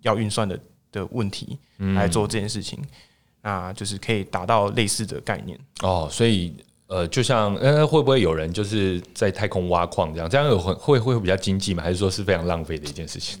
[0.00, 0.58] 要运算的
[0.96, 1.58] 的问题
[1.94, 2.78] 来做这件事情。
[3.42, 6.52] 那就是可以达到类似的概念哦，所以
[6.88, 10.28] 呃，就像呃，会不会有人就是在太空挖矿这样？
[10.28, 11.80] 这样有很会会比较经济吗？
[11.80, 13.40] 还是说是非常浪费的一件事情？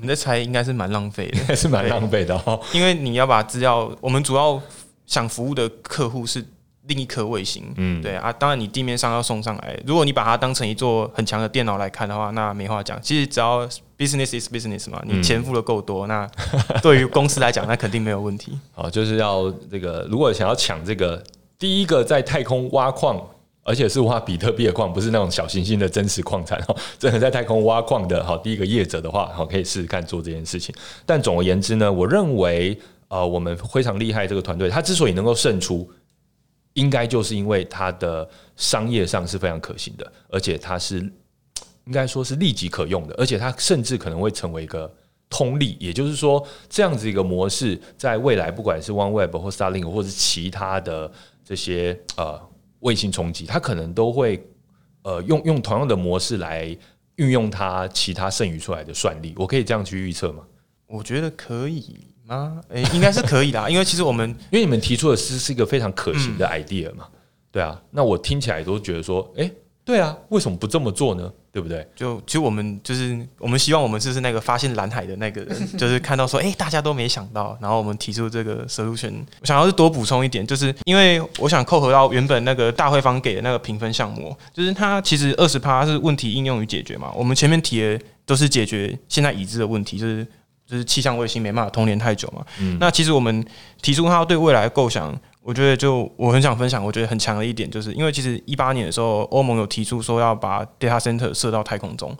[0.00, 2.60] 你的猜应该是蛮浪费的，还 是蛮浪费的哦。
[2.72, 4.60] 因为你要把资料，我们主要
[5.06, 6.44] 想服务的客户是
[6.88, 8.32] 另一颗卫星，嗯，对啊。
[8.32, 13.00] 当然你地面上要送上来，如果你把它当成一座很强的电脑来看的话，那没话讲。
[13.02, 13.66] 其实只要
[13.98, 16.30] business is business 嘛，你钱付的够多，嗯、那
[16.80, 18.58] 对于公司来讲，那肯定没有问题。
[18.74, 21.22] 好，就是要这个，如果想要抢这个
[21.58, 23.20] 第一个在太空挖矿，
[23.64, 30.72] 而且是挖比特币的矿，不是那种小行星的真实矿产哦，真的在太空挖矿的，好，第一个业者的话，好，可以试试看做这件事情。
[31.04, 35.90] 但总而言之呢，我认为，呃，我们非常厉害这个团队，他之所以能够胜出，
[36.76, 41.12] 应该就是因为它的商业上是非常可行的，而且它是。
[41.86, 44.92] 应该说是立即可用的，而且它甚至可能会成为一个
[45.30, 51.08] 通例，也就是说，这样子一个模式，在未来不管是 OneWeb 或 Starlink 或是其他的
[51.44, 52.40] 这些呃
[52.80, 54.44] 卫星冲击，它可能都会
[55.02, 56.76] 呃用用同样的模式来
[57.14, 59.32] 运用它其他剩余出来的算力。
[59.36, 60.42] 我可以这样去预测吗？
[60.88, 62.60] 我觉得可以吗？
[62.68, 67.18] 诶、欸，应该是可以的， 因为其实我们因为你们提出的是是一个非常可行的 idea 嘛，嗯、
[67.52, 69.52] 对啊，那我听起来都觉得说，诶、欸，
[69.84, 71.32] 对啊，为什么不这么做呢？
[71.52, 71.88] 对不对？
[71.96, 79.24] 就其实我们就是我们希望我们就是那个发现蓝海的那个人， 就是看到说，哎，大家都没想到，然后我们提出这个 solution。
[79.40, 87.10] 我想要是多补充一点，就是因为我想扣合到原本那个大会方给的那个评分项目，就是它其实二十趴是问题应用与解决嘛。
[87.16, 90.26] 我们前面提的都是解决现在已知的问题，就是
[90.66, 92.44] 就是气象卫星没办法通联太久嘛。
[92.60, 92.76] 嗯。
[92.80, 93.44] 那其实我们
[93.80, 95.18] 提出它对未来的构想。
[95.46, 102.12] 我觉得就我很想分享，我觉得很强的一点，就是因为其实一八年的时候，欧盟有提出说要把 data center 射到太空中，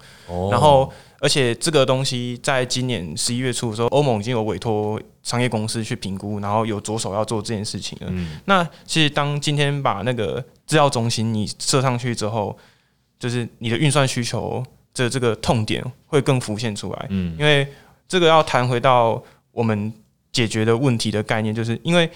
[0.49, 8.07] 然后而且这个东西在今年十一月初的时候，欧盟已经有委托商业公司去评估，然后有着手要做这件事情了。
[8.13, 12.57] 嗯那其实当今天把那个制药中心你设上去之后，
[13.19, 17.07] 就是你的运算需求这这个痛点会更浮现出来。
[17.09, 17.67] 嗯因为
[18.09, 19.93] 这个要谈回到我们
[20.33, 22.11] 解决的问题的概念，就是因为。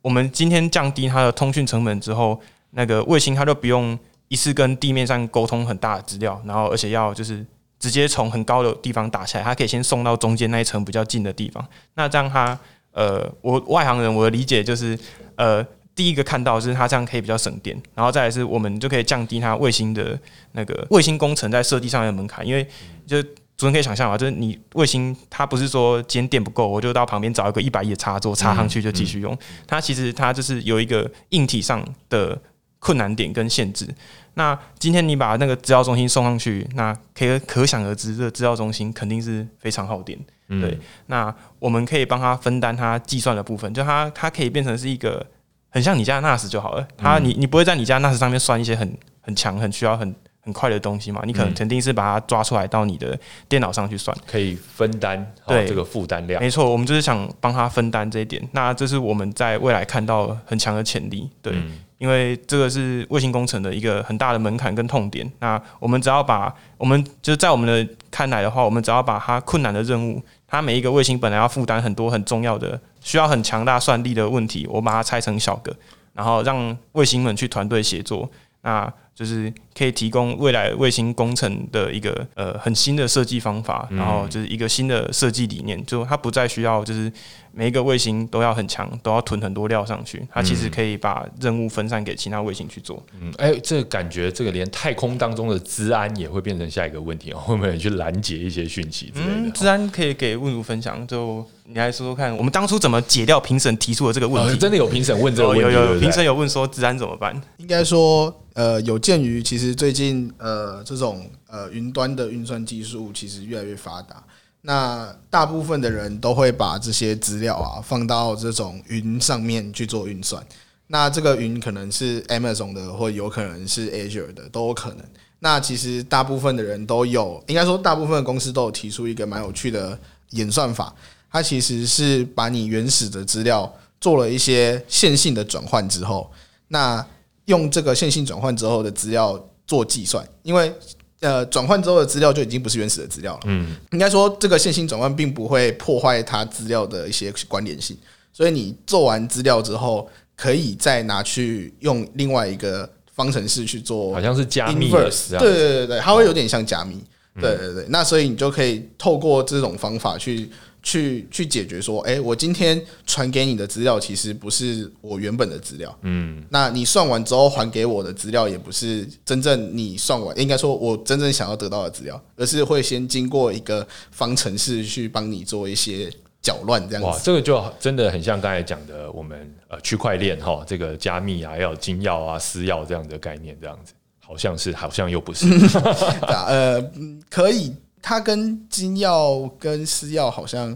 [0.00, 3.98] 我们今天降低它的通讯成本之后，那个卫星它就不用
[4.28, 7.44] 一次跟地面上沟通很大的资料，然后而且要就是
[7.80, 11.62] 直接从很高的地方打下来，它可以先送到中间那一层比较近的地方。
[11.94, 12.56] 那这样它
[12.92, 14.96] 呃，我外行人我的理解就是
[15.34, 15.62] 呃，
[15.96, 20.18] 第一个看到是它这样可以比较省电，然后再来是我们就可以降低它卫星的
[20.52, 22.66] 那个卫星工程在设计上的门槛，因为
[23.04, 23.22] 就。
[23.58, 29.36] 主持人可以想象啊，就是你卫星，它不是说今天电不够，我就到旁边找一个一百亿的插座插上去就继续用。
[29.66, 32.40] 它其实它就是有一个硬体上的
[32.78, 33.92] 困难点跟限制。
[34.34, 40.16] 那今天你把那个资料中心送上去，那可以可想而知，这个资料中心肯定是非常耗电。
[40.46, 45.26] 对，那我们可以帮他分担他计算的部分，就他它可以变成是一个
[45.68, 46.86] 很像你家的 NAS 就好了。
[46.96, 50.14] 它你你不会在你家 NAS 上面算一些很很强很需要很。
[50.48, 53.18] 很快的东西嘛，你可能肯定是把它抓出来到你的
[53.50, 56.40] 电脑上去算，可以分担对这个负担量。
[56.42, 58.42] 没错，我们就是想帮他分担这一点。
[58.52, 61.52] 那这是我们在未来看到很强的潜力，对，
[61.98, 65.30] 因为这个是卫星工程的一个很大的门槛跟痛点。
[65.40, 75.76] 那我们只要把我们就是在我们的看来的话，我们只要把它困难的任务，它每一个卫星本来要负担很多很重要的、需要很强大算力的问题，我把它拆成小个，
[76.14, 78.30] 然后让卫星们去团队协作。
[78.62, 87.12] 那就是可以提供未来卫星工程的一个呃很新的设计方法，然后就是一个新的设计理念，就它不再需要就是
[87.50, 93.02] 每一个卫星都要很强，都要囤很多料上去，它其实可以把任务分散给其他卫星去做。
[93.20, 99.32] 嗯，哎、欸，这个感觉这个连太空当中的治安也会变成下一个问题哦，会不会去拦截一些讯息之类的？
[99.34, 104.52] 嗯，资安可以给问如分享，就你来说说看，我们当初怎么解掉评审提出的这个问题？
[104.52, 105.62] 哦、真的有评审问这个问题？
[105.64, 107.34] 有有有，评审有问说治安怎么办？
[107.56, 108.32] 应该说。
[108.54, 114.22] 呃，有鉴于其实最近呃这种呃云端的运算技术其实越来越发达，
[114.60, 120.46] 那大部分的人都会把这些资料啊放到这种云上面去做运算。
[120.88, 124.98] 那这个云可能是 Amazon 的，或有可能是 Azure 的，都有可能。
[125.38, 129.98] 那其实大部分的人都有，应该说大部分的公司都有提出一个蛮有趣的
[130.32, 130.94] 演算法，
[131.32, 136.30] 它其实是把你原始的资料做了一些线性的转换之后，
[136.68, 137.02] 那
[137.48, 140.72] 用这个线性转换之后的资料做计算，因为
[141.20, 143.40] 呃转换之后的资料就已经不是原始的资料了。
[143.44, 147.96] 嗯，应该说这个线性转换并不会破坏它资料的一些关联性，
[148.32, 157.02] 所以你做完资料之后，可以再拿去用另外一个方程式去做，好像是加密的，对对对对，它会有点像加密。
[157.40, 160.50] 对对对，那所以你就可以透过这种方法去
[160.88, 176.10] 去去解决说，哎，我今天传给你的资料其实不是我原本的资料，嗯，那你算完之后还给我的资料也不是真正你算完，应该说我真正想要得到的资料，而是会先经过一个方程式去帮你做一些
[176.40, 177.08] 搅乱，这样子。
[177.08, 183.92] 哇，这个就真的很像刚才讲的我们呃区块链哈，这个加密啊，要有金钥啊、私钥这样的概念，这样子。
[184.20, 185.46] 好像是，好像又不是。
[186.48, 186.82] 呃，
[187.30, 187.74] 可以，
[188.08, 190.74] 他跟金耀跟私钥好像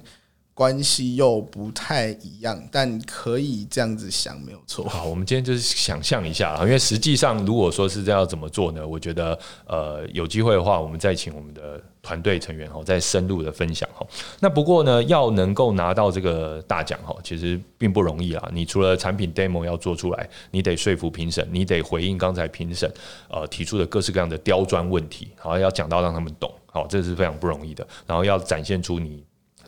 [0.63, 4.89] 关系又不太一样，但可以这样子想，没有错。
[4.89, 8.87] 好，我们今天就是想象一下啊，因为实际上如果说是这样怎么做呢？
[8.87, 9.37] 我觉得，
[9.67, 11.83] 呃，有机会的话，我们再请我们的。
[12.05, 14.05] 团队成员哈，再深入的分享哈。
[14.41, 18.51] 那不过呢，要能够拿到这个大奖哈，其实并不容易啊。
[18.53, 22.93] 你除了产品 demo 要做出来，你得说服评审，你得回应刚才评审
[23.31, 27.87] 呃提出的各式各样的刁钻问题，好，要讲到让他们懂，好，这是非常不容易的。
[28.05, 29.23] 然后要展现出你。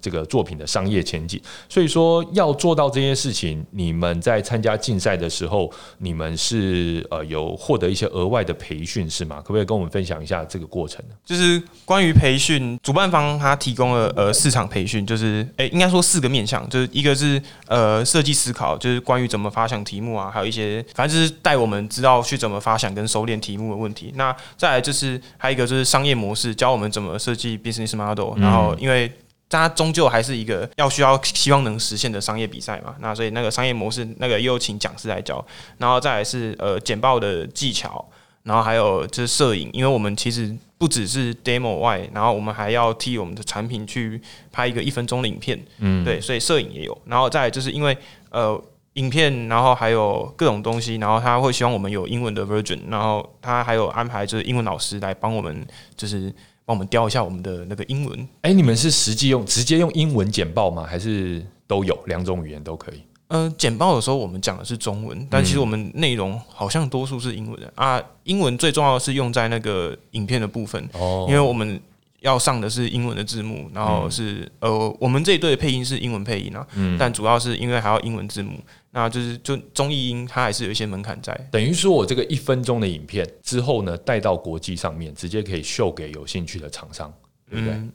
[0.05, 9.37] 这个作品的商业前景，所以说要做到这些事情，你们在参加竞赛的时候，你们是呃有获得一些额外的培训是吗？
[9.37, 11.15] 可不可以跟我们分享一下这个过程呢？
[11.25, 24.13] 就是关于培训，主办方他提供了呃市场培训，就是诶应该说四个面向，就是一个是呃设计思考，就是关于怎么发想题目啊，还有一些反正就是带我们知道去怎么发想跟收敛题目的问题。
[24.17, 29.11] 那再来就是还有一个就是商业模式，教我们怎么设计 business model，然后因为。
[29.49, 35.45] 它终究还是一个要需要希望能实现的商业比赛嘛，那所以那个商业模式那个又请讲师来教，
[35.79, 38.05] 然后再来是呃简报的技巧，
[38.43, 44.21] 然后还有就是摄影，因为我们其实不只是 demo 外，然后我们还要替我们的产品去
[44.51, 47.97] 拍一个一分钟的影片，嗯，对，所以摄影也有，然后再来就是因为
[48.31, 48.61] 呃
[48.95, 55.65] 影片，然后还有各种东西，然后他会希望我们有英文的 version，然后他还有安排就是英文老师来帮我们
[55.97, 56.35] 就是。
[56.65, 58.29] 帮我们雕一下我们的那个英文。
[58.43, 60.87] 哎，你们是实际用直接用英文简报吗？
[60.89, 63.03] 还是都有两种语言都可以？
[63.29, 68.01] 嗯、呃，简报的时候我们讲的是中文，但其实我们内容好像多数是英文的啊。
[68.25, 71.81] 英文最重要的是用在那个影片的部分哦，因为我们
[72.21, 78.59] 要上的是英文的字幕，然后是、嗯、呃，我们这一队的配音是英文配音啊，嗯，但主要是因为还要英文字幕。
[78.95, 81.35] 那就是就综艺音，它还是有一些门槛在。
[81.51, 87.13] 等于说我这个一分钟的影片之后呢，带到国际上面，直接可以秀给有兴趣的厂商，
[87.51, 87.75] 对不对？
[87.75, 87.93] 嗯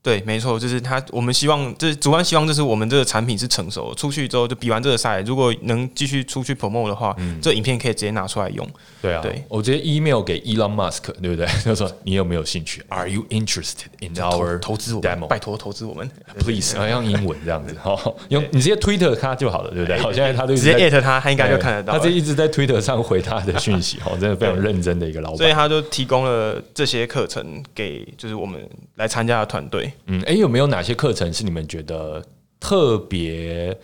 [0.00, 1.02] 对，没错，就是他。
[1.10, 8.66] 我们希望，就是主观希望，就是我们这个产品是成熟，出去之后就比完这个赛，如果能继续出去 promote 的话，嗯，这影片可以直接拿出来用。
[9.02, 11.46] 对啊，对，我直接 email 给 Elon Musk，对不对？
[11.64, 15.00] 他说你有没有兴趣？Are you interested in our 投资我？
[15.28, 16.76] 拜托投资我们，please。
[16.76, 19.98] 然后用英文这样子，好，用你直接 Twitter 他就好了，对不对？
[20.00, 21.92] 好，现在他都直接 at 他，他应该就看得到。
[21.92, 25.38] 他这一直在 Twitter 上回他的讯息，哦，真的非常认真的一个老板。
[25.38, 28.60] 所以他就提供了这些课程给就是我们
[28.94, 29.87] 来参加的团队。
[30.06, 30.82] 嗯，哎，有没有哪？
[30.82, 32.24] 些课程是你们觉得
[32.58, 33.76] 特别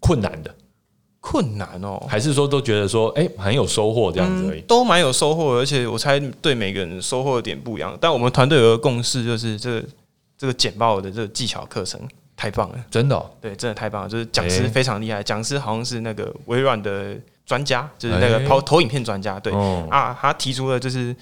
[0.00, 0.54] 困难的？
[1.20, 4.60] 困难哦，还是说都觉得说，哎，很有收获这样子而已？
[4.60, 7.96] 嗯，都蛮有收获，而且我猜对每个人收获的点不一样。
[8.00, 9.84] 但我们团队有个共识，就是这个
[10.36, 11.98] 这个简报的这个技巧课程
[12.36, 14.08] 太棒了，真的哦，对，真的太棒了。
[14.08, 19.40] 就是讲师非常厉害，讲师好像是那个微软的专家，就是那个投投影片专家。
[19.40, 19.50] 对
[19.88, 21.16] 啊，他提出了就是。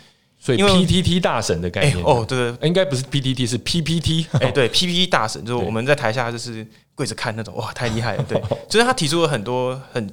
[0.44, 6.66] 所以 PTT 大神的概念、欸、哦，对对，应该不是 PTT 是 PPT，哎、欸，对 PPT 大神就是我们在台下就是
[6.96, 10.04] 跪着看那种，哇，太厉害了，对， 就是他提出了很多很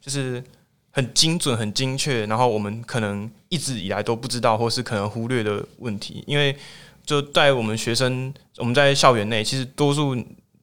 [0.00, 0.40] 就是
[0.92, 6.56] 很精准、很精确，然后我们可能一直以来都不知道或是可能忽略的问题，因为
[7.04, 10.16] 就在我们学生我们在校园内，其实多数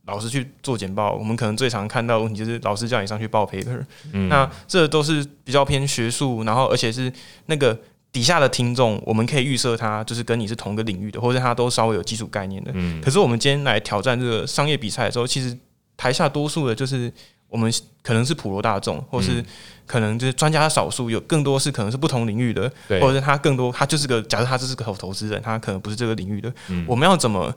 [0.06, 3.84] 老师去做简报，我们可能最常看到的问题就是老师叫你上去报 paper，
[4.14, 7.12] 嗯，那这都是比较偏学术，然后而且是
[7.48, 7.78] 那个。
[8.16, 12.72] 底下的听众，我们可以预设他就是跟你是同个领域的，或者他都稍微有基础概念的。
[12.74, 13.02] 嗯。
[13.02, 15.58] 可是我们今天来挑战这个商业比赛的时候，其实
[15.98, 17.12] 台下多数的就是
[17.50, 17.70] 我们
[18.02, 19.44] 可能是普罗大众，或是
[19.86, 26.50] 可能就是专家少数，有更多是可能是不同领域的，或者是他更多他就是个假设他这是个投投资人，他可能不是这个领域的。
[26.70, 26.86] 嗯。
[26.88, 27.54] 我们要怎么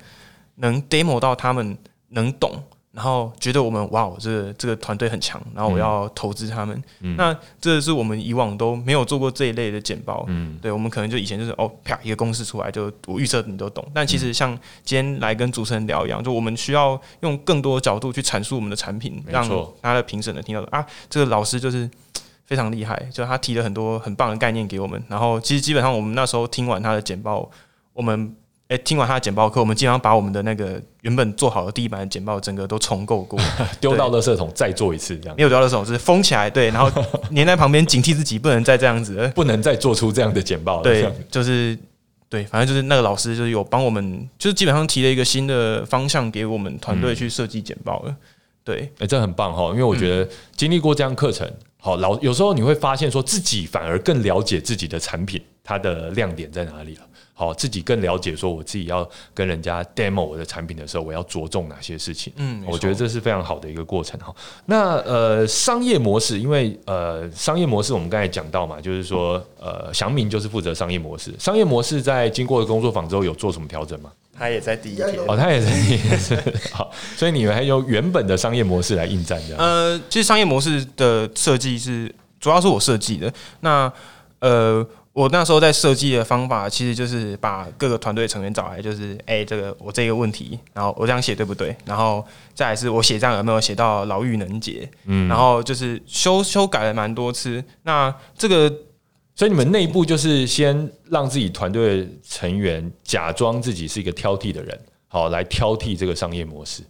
[0.57, 1.79] 能 demo 到他们
[2.09, 2.61] 能懂？
[2.99, 6.83] 然后觉得我们哇，这个这个团队很强，然后我要投资他们。
[6.99, 10.25] 嗯、那这是我们以往都没有做过这一类的简报。
[10.27, 13.89] 嗯，对，我们可能就以前就是哦，啪一个公式出来，就我预测你都懂。
[13.95, 14.51] 但其实像
[14.83, 19.49] 今天来跟主持人聊一样，就我们需要用更多角度去阐述我们的产品，让
[19.81, 21.89] 他的评审能听到啊，这个老师就是
[22.47, 25.01] 非常厉害，就他提了很多很棒的概念给我们。
[25.07, 27.49] 然后其实基本上我们那时候听完他的简报，
[27.93, 28.35] 我们。
[28.69, 33.41] 哎，听完他的简报课，我们基本上把我们的那个原本做好的第一版的简报整个都重构过，
[33.81, 36.91] 丢到垃圾桶再做一次，这样没有丢到垃圾桶，是封起来，对，然后
[37.35, 40.83] 粘在旁边，警惕自己不能再这样子， 不能再做出这样的简报了。
[40.83, 41.79] 对，就是
[42.29, 48.15] 对，反正就是那个老师就是有帮我们，就是基本上提了一个新的方向给我们团队去设计简报了。
[48.63, 57.08] 对，哎，这很棒哈，因为我觉得经历过这样课程，好老有时候你会发现说自己反而更了解自己的产品，它的亮点在哪里了。
[57.39, 62.33] 好，自己更了解，说我自己要跟人家 demo 我的产品的时候，我要着重哪些事情？
[62.35, 64.35] 嗯，我觉得这是非常好的一个过程哈。
[64.67, 71.33] 那呃，商业模式，因为呃，商业模式我们刚才讲到嘛，就是说呃，祥明就是负责商业模式。
[71.39, 74.11] 商业模式在经过了工作坊之后，有做什么调整吗？
[74.37, 76.19] 他也在第一天哦，他也在第一天。
[76.75, 79.65] 好，所以你们还用原本的商业模式来应战这样？
[79.65, 83.33] 呃，其实商业模式的设计是主要是我设计的。
[83.61, 83.93] 那
[84.41, 84.85] 呃。
[85.19, 91.77] 我那时候在设计的方法，其实就是把各个团队成员找来，就是哎、欸，这个我这个问题，然后我这样写对不对？
[91.85, 94.89] 然后再来是我写这样有没有写到牢狱能解？
[95.07, 97.61] 嗯，然后就是修修改了蛮多次。
[97.83, 98.73] 那这个，
[99.35, 106.85] 所以你们内部就是先让自己团队成员假装自己是一个挑剔的人，好来挑剔这个商业模式。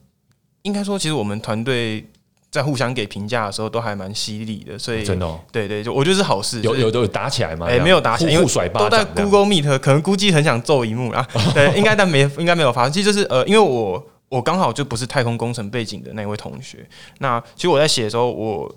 [0.64, 2.06] 应该说，其实我们团队。
[2.50, 6.60] 在互相给评价的时候，都还蛮犀利的，所以真的、哦，对对，就我觉得是好事。
[6.62, 7.66] 有有都有打起来吗？
[7.66, 11.26] 哎、欸，没有打起来，因为都在 Google Meet，可能估计很想揍一幕啦。
[11.54, 12.92] 对，应该但没应该没有发生。
[12.92, 16.86] 其实就是呃，因为我我刚好就不是太空工程背景的那位同学。
[17.18, 18.74] 那其实我在写的时候，我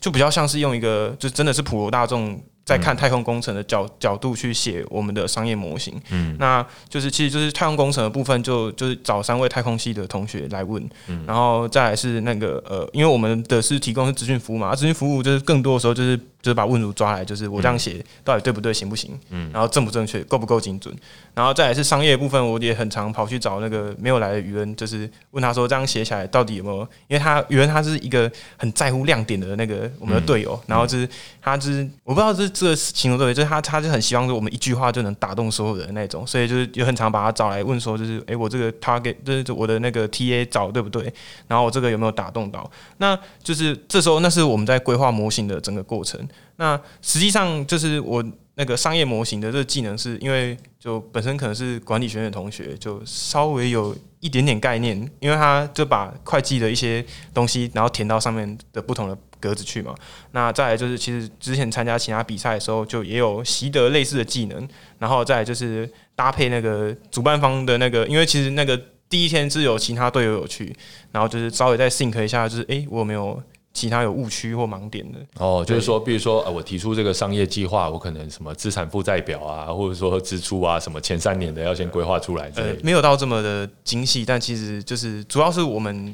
[0.00, 2.40] 就比较像是用一个，就真的是普罗大众。
[2.68, 16.20] 在看太空工程的角角度去写我们的商业模型，嗯，那就是其实就是太空工程的部分就，就就是找三位太空系的同学来问，嗯，然后再来是那个呃，因为我们的是提供是资讯服务嘛，资讯服务就是更多的时候就是。
[16.40, 19.18] 就是把问主抓来，就是我这样写到底对不对，行不行？
[19.30, 20.94] 嗯，然后正不正确，够不够精准？
[21.34, 26.82] 然后再来是商业部分，我也很常跑去找那个没有来的余恩，就是问他说这样写起来到底有没有？
[27.08, 31.08] 因为他余恩他是一个很在乎亮点的那个我们的队友，然后就是
[31.42, 41.02] 他就是我不知道这这个形容对不对，就是他他就很希望说我们一句话就能打动所有人那种，所以就是也很常把他找来问说，就是诶、欸，我这个 target 就是我的那个 TA 找对不对？
[41.48, 42.70] 然后我这个有没有打动到？
[42.98, 46.27] 那就是这时候那是我们在规划模型的整个过程。
[46.56, 48.24] 那实际上就是我
[48.54, 59.94] 那个商业模型的这个技能，是因为就本身可能是管理学院的同学，就稍微有一点点概念，因为他就把会计的一些东西，然后填到上面的不同的格子去嘛。
[60.32, 64.68] 那再来就是，其实之前参加其他比赛的时候，就也有习得类似的技能。
[64.98, 68.76] 然后再来就是搭配那个主办方的那个，因为其实那个
[69.08, 70.74] 第一天是有其他队友有去，
[71.12, 73.40] 然后就是稍微再 think 一下，就是诶，我有没有。
[73.78, 82.50] 其他有误区或盲点的哦，就是说，比如说，呃，我提出这个商业计划，我可能什么资产负债表啊，或者说支出啊，什么前三年的要先规划出来。
[82.56, 86.12] 呃，没有到这么的精细，但其实就是主要是我们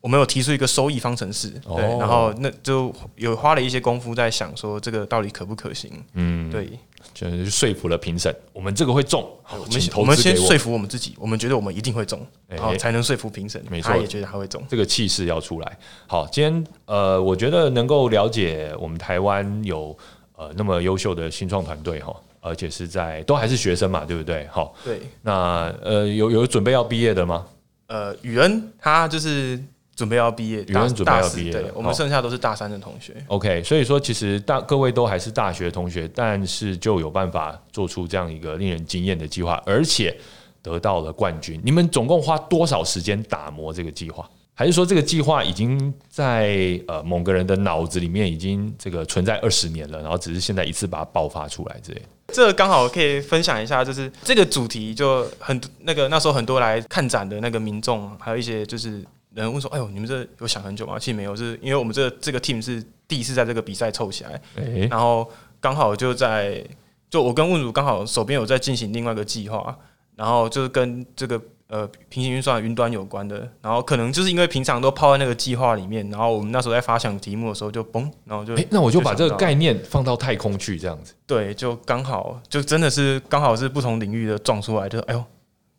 [0.00, 5.90] 我们有提出一个收益方程式，对，然后那就有花了一些功夫在想说这个到底可不可行。
[6.12, 6.78] 嗯，对。
[7.12, 9.22] 就是说服了评审，我们这个会中。
[9.42, 13.62] 好，我们我们先说服我们自己，我们觉得我们一定会中，然后才能说服评审。
[13.68, 15.78] 没错，他也觉得他会中，这个气势要出来。
[16.06, 19.96] 好，今天呃，我觉得能够了解我们台湾有
[20.36, 24.46] 呃那么优秀的新创团队哈，而且是在都还是学生嘛，对不对？
[24.50, 25.00] 好，对。
[25.22, 27.46] 那呃，有有准备要毕业的吗？
[27.88, 29.62] 呃，宇恩他就是。
[29.96, 33.14] 准备要毕业，宇恩准备要毕业，对，我们剩下都是大三的同学。
[33.28, 40.16] OK，所以说其实大各位都还是大学同学，但是就有办法做出这样一个令人惊艳的计划，而且
[40.60, 41.60] 得到了冠军。
[41.62, 44.28] 你们总共花多少时间打磨这个计划？
[44.56, 52.06] 还是说这个计划已经在呃某个人的脑子里面已经这个存在二十年了，然后只是现在一次把它爆发出来之类的？
[52.32, 59.04] 这刚好可以分享一下，就是这个主题就很那个那时候很多来看展的那个民众，还有一些就是。
[59.42, 65.28] 人问说：“哎呦，你们这有想很久吗？”其实没有，是因为我们这个、这个 team 是第一次在这个比赛凑起来，欸、然后
[65.60, 66.64] 刚好就在
[67.10, 69.76] 就我跟问主刚好手边有在进行另外一个计划，
[70.14, 85.24] 然后就是跟这个呃平行运算云端有关的，然后可能就是因为平常都泡在那个计划里面，然后我们那时候在发想题目的时候就嘣，然后就、欸、那我就把这个概念放到太空去，这样子，对，就刚好就真的是刚好是不同领域的撞出来，就哎呦。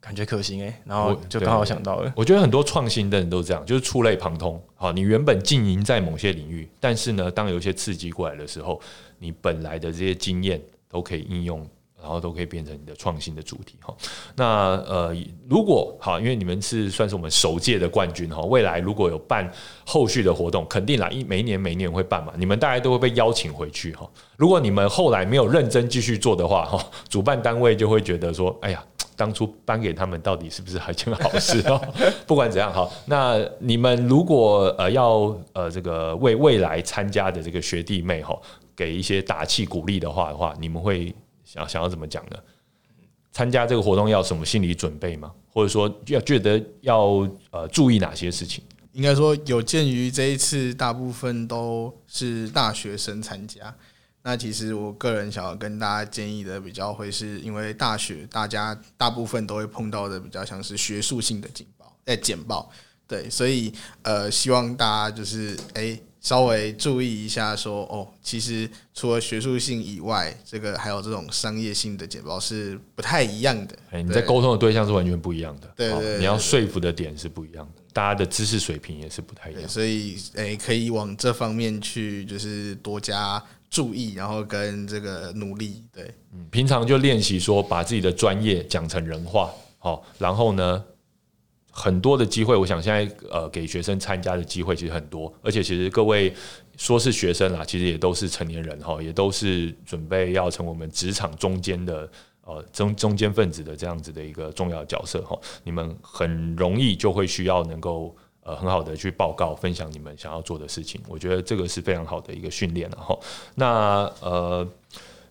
[0.06, 2.14] 感觉可行哎、欸，然后就刚好想到了。
[2.16, 4.62] 我觉得很多创新的人都这样，就是触类旁通。
[4.76, 8.80] 好，你原本经营在某些领域，但是呢，当有一些刺激过来的时候，
[9.18, 11.68] 你本来的这些经验都可以应用。
[11.98, 13.92] 然后都可以变成你的创新的主题哈。
[14.36, 14.46] 那
[14.86, 15.16] 呃，
[15.50, 19.52] 如果好，因为你们是算是我们首届的冠军哈，未来如果有办
[19.88, 24.08] 后续的活动，肯定啦，一每一年每一年会办嘛，你们大家都会被邀请回去哈。
[24.38, 28.86] 如果你们后来没有认真继续做的话哈，主办单位就会觉得说，哎呀，
[29.16, 31.82] 当初颁给他们到底是不是还一件好事哦？
[32.28, 38.40] 不管怎样好，那你们如果呃要呃这个为未来参加的这个学弟妹哈，
[38.76, 41.14] 给一些打气鼓励的话的话，你们会。
[41.48, 42.38] 想想要怎么讲呢？
[43.32, 45.32] 参加这个活动要什么心理准备吗？
[45.54, 48.64] 或者说要觉得要呃注意哪些事情？
[48.92, 53.74] 应该说有鉴于这一次大部分都是大学生参加，
[54.26, 62.72] 那其实我个人想要跟大家建议的比较会是因为大学大家大部分都会碰到的比较像是学术性的警报，哎简报，
[63.08, 63.72] 对，所以
[64.02, 65.82] 呃希望大家就是哎。
[65.82, 73.78] 欸稍微注意一下说，说哦，其实除了学术性以外，这个还有这种商业性的简报是不太一样的。
[73.92, 79.70] 欸、你在沟通的对象是完全不一样的，对，你要说服的点是不一样的，大家的知识水平也是不太一样。
[79.70, 83.40] 所以，诶、欸，可以往这方面去，就是多加
[83.70, 85.84] 注意，然后跟这个努力。
[85.94, 90.84] 对，嗯，平常就练习说把自己的专业讲成人话，好，然后呢？
[91.78, 96.34] 很多的机会，我想现在呃给学生参加的机会其实很多，而且其实各位
[96.78, 102.10] 说是学生啦，其实也都是成年人哈，也都是准备要成为我们职场中间的
[102.46, 105.38] 呃中中间分子的这样子的一个重要角色哈。
[105.66, 113.20] 你们很容易就会需要能够呃很好的去报告分享你们想要做的事情，我觉得这个是非常好的一个训练了哈。
[113.56, 114.66] 那呃。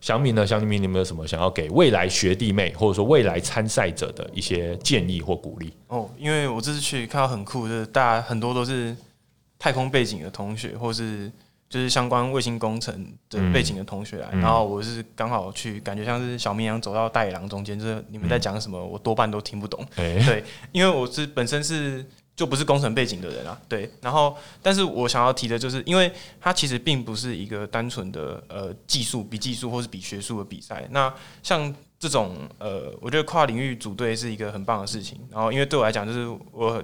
[0.01, 0.47] 小米呢？
[0.47, 5.73] 祥铭，你有没有什么想要给未来学弟妹，或者说未来参赛者的一些建议或鼓励？
[5.89, 8.95] 哦，因为我这次去看到很酷，就是大家很多都是
[9.59, 11.33] 太空背景的同学，或是
[11.71, 12.95] 就是相关卫星工程
[13.31, 14.29] 的背景的同学来。
[14.33, 19.83] 嗯、然后我是刚好去，感觉像是小绵羊走到大野狼中间，就是你们在讲什么，我多半都听不懂。
[19.97, 22.05] 欸、对，因为我是本身是。
[22.37, 23.91] 就不是工程背景的人啊，对。
[24.01, 30.87] 然后，但是我想要提的就是，因为它其实并不是一个单纯的呃技术比技术或是比学术的比赛。
[30.91, 31.13] 那
[31.43, 35.21] 像这种呃，我觉得跨领域组队是一个很棒的事情。
[35.31, 36.83] 然后，因为对我来讲，就是我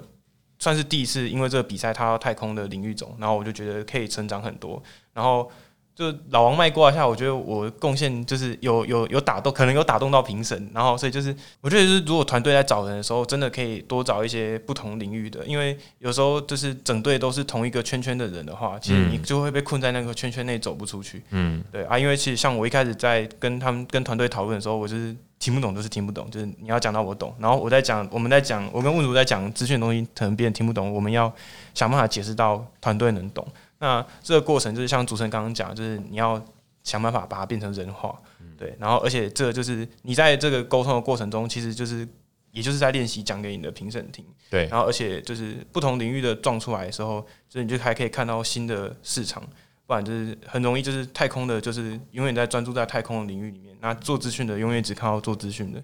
[0.59, 4.83] 算是第一次因为这个比赛踏到太空的领域中，然后我就觉得可以成长很多。
[5.13, 5.51] 然后。
[5.95, 21.23] 就老王卖瓜一下，我觉得我贡献就是有有有打动，可能有打动到评审，然后所以就是我觉得就是如果团队在找人的时候，真的可以多找一些不同领域的，因为有时候就是整队都是同一个圈圈的人的话，其实你就会被困在那个圈圈内走不出去。
[21.31, 31.31] 嗯，对啊，因为其实像我一开始在跟他们跟团队讨论的时候，我就是听不懂，就是听不懂，就是你要讲到我懂，然后我在讲我们在讲我跟问主在讲资讯的东西，可能别人听不懂，我们要
[31.75, 33.47] 想办法解释到团队能懂。
[33.81, 36.41] 那这个过程就是像主持人刚刚讲，就是你要
[36.85, 38.15] 想办法把它变成人话，
[38.57, 38.77] 对。
[38.79, 42.07] 然后，而且这就是你在这个沟通的过程中，其实就是
[42.53, 44.67] 也就是在练习讲给你的评审听，对。
[44.67, 49.43] 然后，而且就是不同领域的撞出来的时候，就是你就还可以看到新的市场，
[49.87, 53.75] 不然就是很容易就是太空的，就是永远在专注在太空的领域里面。
[53.81, 55.83] 那做资讯的永远只看到做资讯的，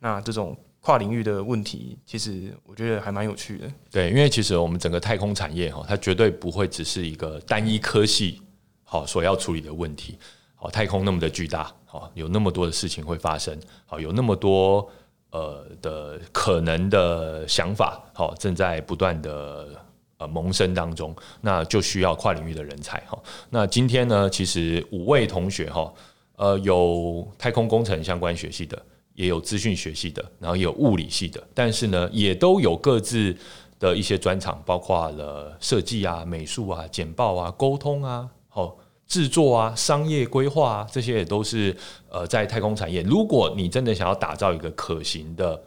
[0.00, 0.54] 那这种。
[0.80, 3.70] 跨领域的问题，其实我觉得还蛮有趣的。
[3.90, 8.40] 对，因为其实我们整个太空产业哈，它绝对不会只是一个单一科系
[8.82, 10.18] 好所要处理的问题。
[10.54, 14.90] 好，太空那么的巨大，好，有那么多的事情会发生，好，有那么多
[15.30, 19.68] 呃的可能的想法，好，正在不断的
[20.16, 23.18] 呃萌生当中，那就需要跨领域的人才哈。
[23.50, 25.92] 那今天呢，其实五位同学哈，
[26.36, 28.82] 呃，有太空工程相关学系的。
[29.20, 33.36] 也有资讯学系的，然后也有物理系的，但是呢，也都有各自
[33.78, 38.74] 的一些专长，包括了设计啊、美术啊、简报啊、沟通啊、好
[39.06, 41.76] 制作啊、商业规划啊，这些也都是
[42.08, 43.02] 呃在太空产业。
[43.02, 45.62] 如果你真的想要打造一个可行的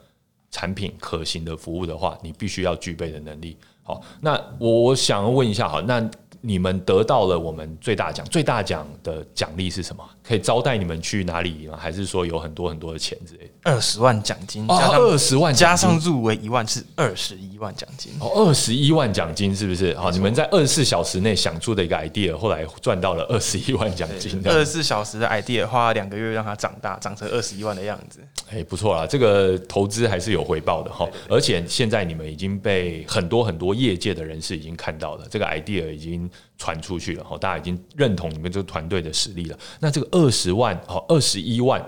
[0.49, 3.56] 产品、可行的服务的话，你必须要具备的能力。
[3.84, 6.10] 好，那我想问一下，好，那。
[6.45, 10.04] 你们得到了我们最大奖，最大奖的奖励是什么？
[10.26, 11.78] 可以招待你们去哪里吗？
[11.78, 13.51] 还是说有很多很多的钱之类的？
[13.63, 18.13] 二十万奖金，加上二十万加上入围一万是二十一万奖金。
[18.19, 19.93] 哦，二十一万奖金是不是？
[19.95, 24.41] 好，你们在二十四小时内想出的一个 idea，后来赚到了二十一万奖金。
[24.45, 28.19] 二十四小时的 idea 花了两个月让它长大，长成二十一万的样子。
[28.49, 31.05] 哎，不错啦，这个投资还是有回报的哈。
[31.30, 36.30] 而且现在你们已经被很多很多业界的人士已经看到了，这个 idea 已经。
[36.64, 39.59] 传出去了，大家已经认同你们这个团队的实力了。
[39.82, 41.86] 那这个二十万哦，二十一万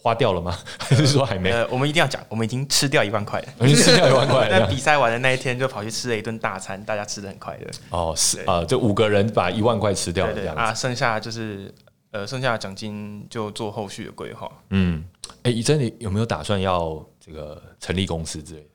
[0.00, 0.56] 花掉了吗？
[0.78, 1.50] 还是说还没？
[1.50, 4.48] 呃，我们一定要讲，我们已经吃掉一万块了， 已经吃掉一万块。
[4.48, 7.68] 在比赛完的那一天，就跑去吃了一顿大餐，大家吃的很快乐。
[7.90, 11.74] 哦，是啊，这五个人把一万块吃掉了，这样子啊，剩下就是
[12.12, 14.48] 呃，剩下的奖金就做后续的规划。
[14.70, 15.04] 嗯，
[15.42, 18.66] 哎，以真，你有没有打算要这个成立公司之类的？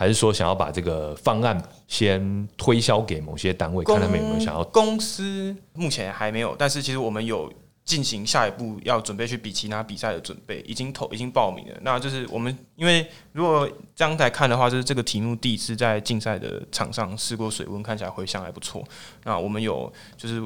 [0.00, 4.62] 还是说想要把这个方案先推销给某些单位，看他们有没有想要？
[4.66, 7.52] 公司目前还没有，但是其实我们有
[7.84, 11.74] 进行下一步要准备去比其他比赛的准备，已经投已经报名了。
[11.80, 18.84] 那就是我们因为如果这样来看的话，就是这个题目第一次在竞赛的场上试过水温，看起来回响还不错。
[19.24, 20.40] 那我们有就是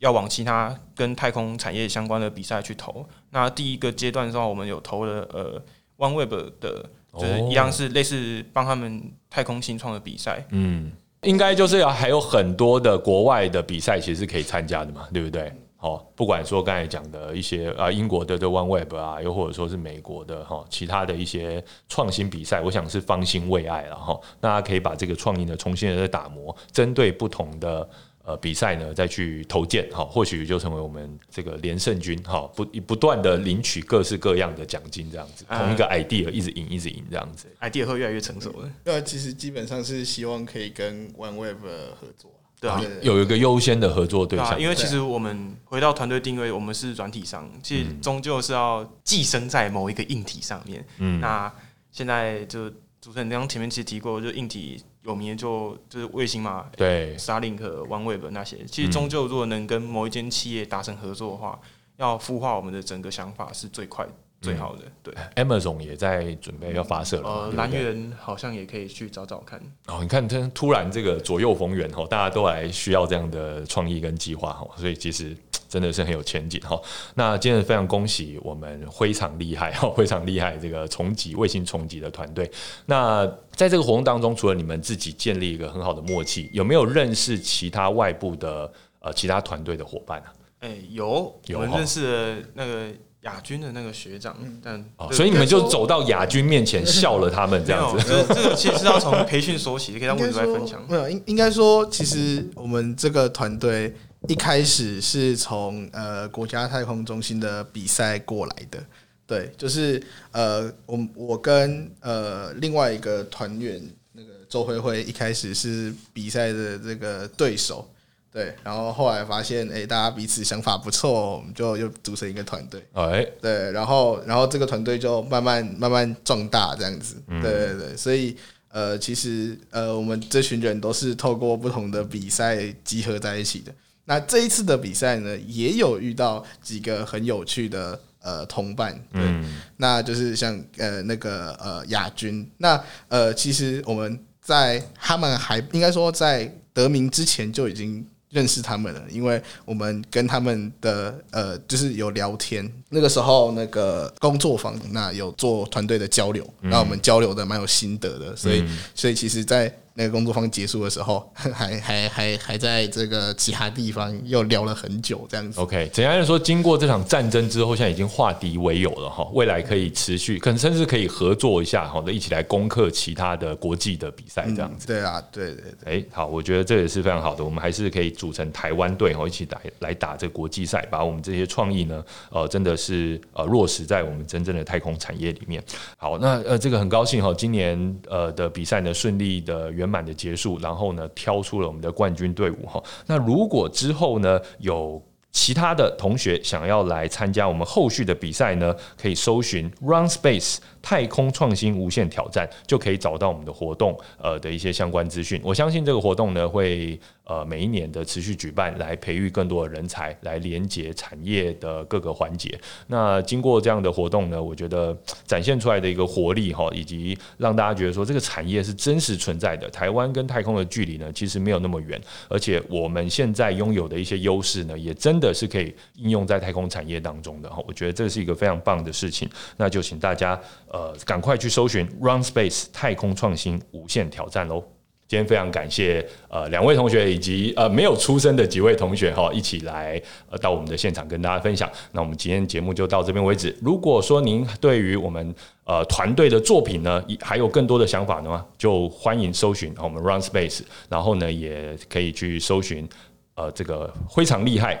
[0.00, 3.08] 要往其他跟太空产业相关的比赛去投。
[3.30, 5.62] 那第一个阶段的话，我们有投了呃
[5.96, 6.90] OneWeb 的。
[7.18, 10.92] 就是一样是类似帮他们太空新创的比赛，嗯，
[11.22, 15.52] 应该就是还有很多的国外的比赛其实是可以参加的嘛，对不对？
[15.76, 24.20] 好，不管说刚才讲的一些啊，英国的的 OneWeb 啊，又或者说是美国的哈，其他的一些创新比赛，我想是方兴未艾了哈。
[24.40, 27.88] 大家可以把这个创意呢重新的打磨，针对不同的。
[28.22, 38.70] 呃，比赛呢，再去投件，哈，或许就成为我们这个连胜军，哈，不不断的领取各式各样的奖金，这样子，同一个 idea 一直赢，一直赢，这样子，idea 会越来越成熟了。
[38.84, 41.56] 那，其实基本上是希望可以跟 OneWeb
[41.98, 44.60] 合作，对啊，有一个优先的合作对象。
[44.60, 50.86] 因为其实我们回到团队定位，我们是软体商，其实终究是要寄生在某一个硬体上面。
[50.98, 51.50] 嗯，那
[51.90, 52.68] 现在就
[53.00, 54.84] 主持人刚刚前面其实提过，就硬体。
[55.02, 64.06] 有名的就就是卫星嘛，对，Starlink、OneWeb 那些，其实终究如果能跟某一间企业达成合作的话，嗯、要孵化我们的整个想法是最快
[64.40, 64.82] 最好的。
[65.02, 69.60] 对，Amazon 也在准备要发射了，呃，蓝源好像也可以去找找看。
[69.86, 75.36] 哦，你看，这突然这个左右逢源哈，大家都来需要这样的创意跟计划哈，所以其实。
[75.70, 76.76] 真的是很有前景哈。
[77.14, 82.50] 那今天非常恭喜我们非常厉害哈，非常厉害这个重级卫星重级的团队。
[82.86, 88.68] 那在这个活动当中，除了你们自己建立一个很好的默契，有没有认识其他外部的
[88.98, 90.32] 呃其他团队的伙伴啊？
[90.58, 92.90] 哎、欸，有，有，我们认识了那个
[93.22, 98.04] 亚军的那个学长，但所以你们就走到亚军面前笑了他们这样子。
[98.06, 100.84] 这这个其实是要从培训说起，可以让我们来分享。
[100.88, 103.94] 没有，应应该说，其实我们这个团队。
[104.28, 108.78] 一开始是从呃国家太空中心的比赛过来的，
[109.26, 109.98] 对，就是
[110.32, 113.80] 呃我我跟呃另外一个团员
[114.12, 117.90] 那个周辉辉一开始是比赛的这个对手，
[118.32, 128.36] 对，然后后来发现哎、欸、大家彼此想法不错，我们就又组成一个团队，哎，对，然后然后这个团队就慢慢慢慢壮大这样子，对对对，所以
[128.68, 133.74] 呃其实呃我们这群人都是透过不同的比赛集合在一起的。
[134.04, 165.60] 那这一次的比赛呢，也有遇到几个很有趣的呃同伴，对，嗯、那就是像呃那个呃亚军，那呃其实我们在他们还应该说在得名之前就已经认识他们了，因为我们跟他们的呃就是有聊天，那个时候那个工作坊那有做团队的交流，那、嗯、我们交流的蛮有心得的，所以、嗯、所以其实，在那个工作坊结束的时候， 还还还还在这个其他地方又聊了很久，这样子。
[165.60, 174.88] OK，简单来说，经过这场战争之后，现在已经化敌为友了哈，未来可以持续，可能甚至可以合作一下，好的，一起来攻克其他的国际的比赛，这样子、嗯。
[174.88, 175.70] 对啊，对对对。
[175.84, 185.62] 哎、欸，好，我觉得这也是非常好的，我们还是可以组成台湾队，哈，一起来来打这个国际赛，把我们这些创意呢，呃，真的是呃落实在我们真正的太空产业里面。
[185.98, 192.82] 好，那呃，这个很高兴哈，今年呃的比赛呢顺利的圆满的结束，然后呢，挑出了我们的冠军队伍哈。
[193.06, 195.02] 那如果之后呢，有
[195.32, 205.40] 其他的同学想要来参加我们后续的比赛呢，可以搜寻 Run Space 太空创新无限挑战，就可以找到我们的活动呃的一些相关资讯。
[205.44, 206.98] 我相信这个活动呢会。
[207.30, 212.58] 呃，每一年的持续举办，来培育更多的人才，来连接产业的各个环节。
[212.88, 219.70] 那经过这样的活动呢，我觉得展现出来的一个活力哈，以及让大家觉得说这个产业是真实存在的。
[219.70, 227.62] 台湾跟太空的距离呢，其实没有那么远，而且我们现在拥有的一些优势呢，也真的是可以应用在太空产业当中的哈。
[227.68, 229.28] 我觉得这是一个非常棒的事情。
[229.58, 234.64] 那就请大家呃，赶快去搜寻 Run Space 太空创新无限挑战喽。
[235.06, 240.00] 今天非常感谢呃两位同学以及呃没有出生的几位同学哈，一起来
[240.30, 241.68] 呃到我们的现场跟大家分享。
[241.90, 243.52] 那我们今天节目就到这边为止。
[243.60, 252.88] 如果说您对于我们呃团队的作品呢，还有更多的想法呢，就欢迎搜寻我们 Run Space，然后呢也可以去搜寻
[253.34, 254.80] 呃这个非常厉害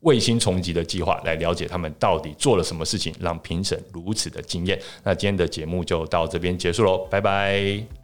[0.00, 4.80] 卫星重击的计划，来了解他们到底做了什么事情，让评审如此的惊艳。
[5.04, 7.99] 那今天的节目就到这边结束喽，拜拜。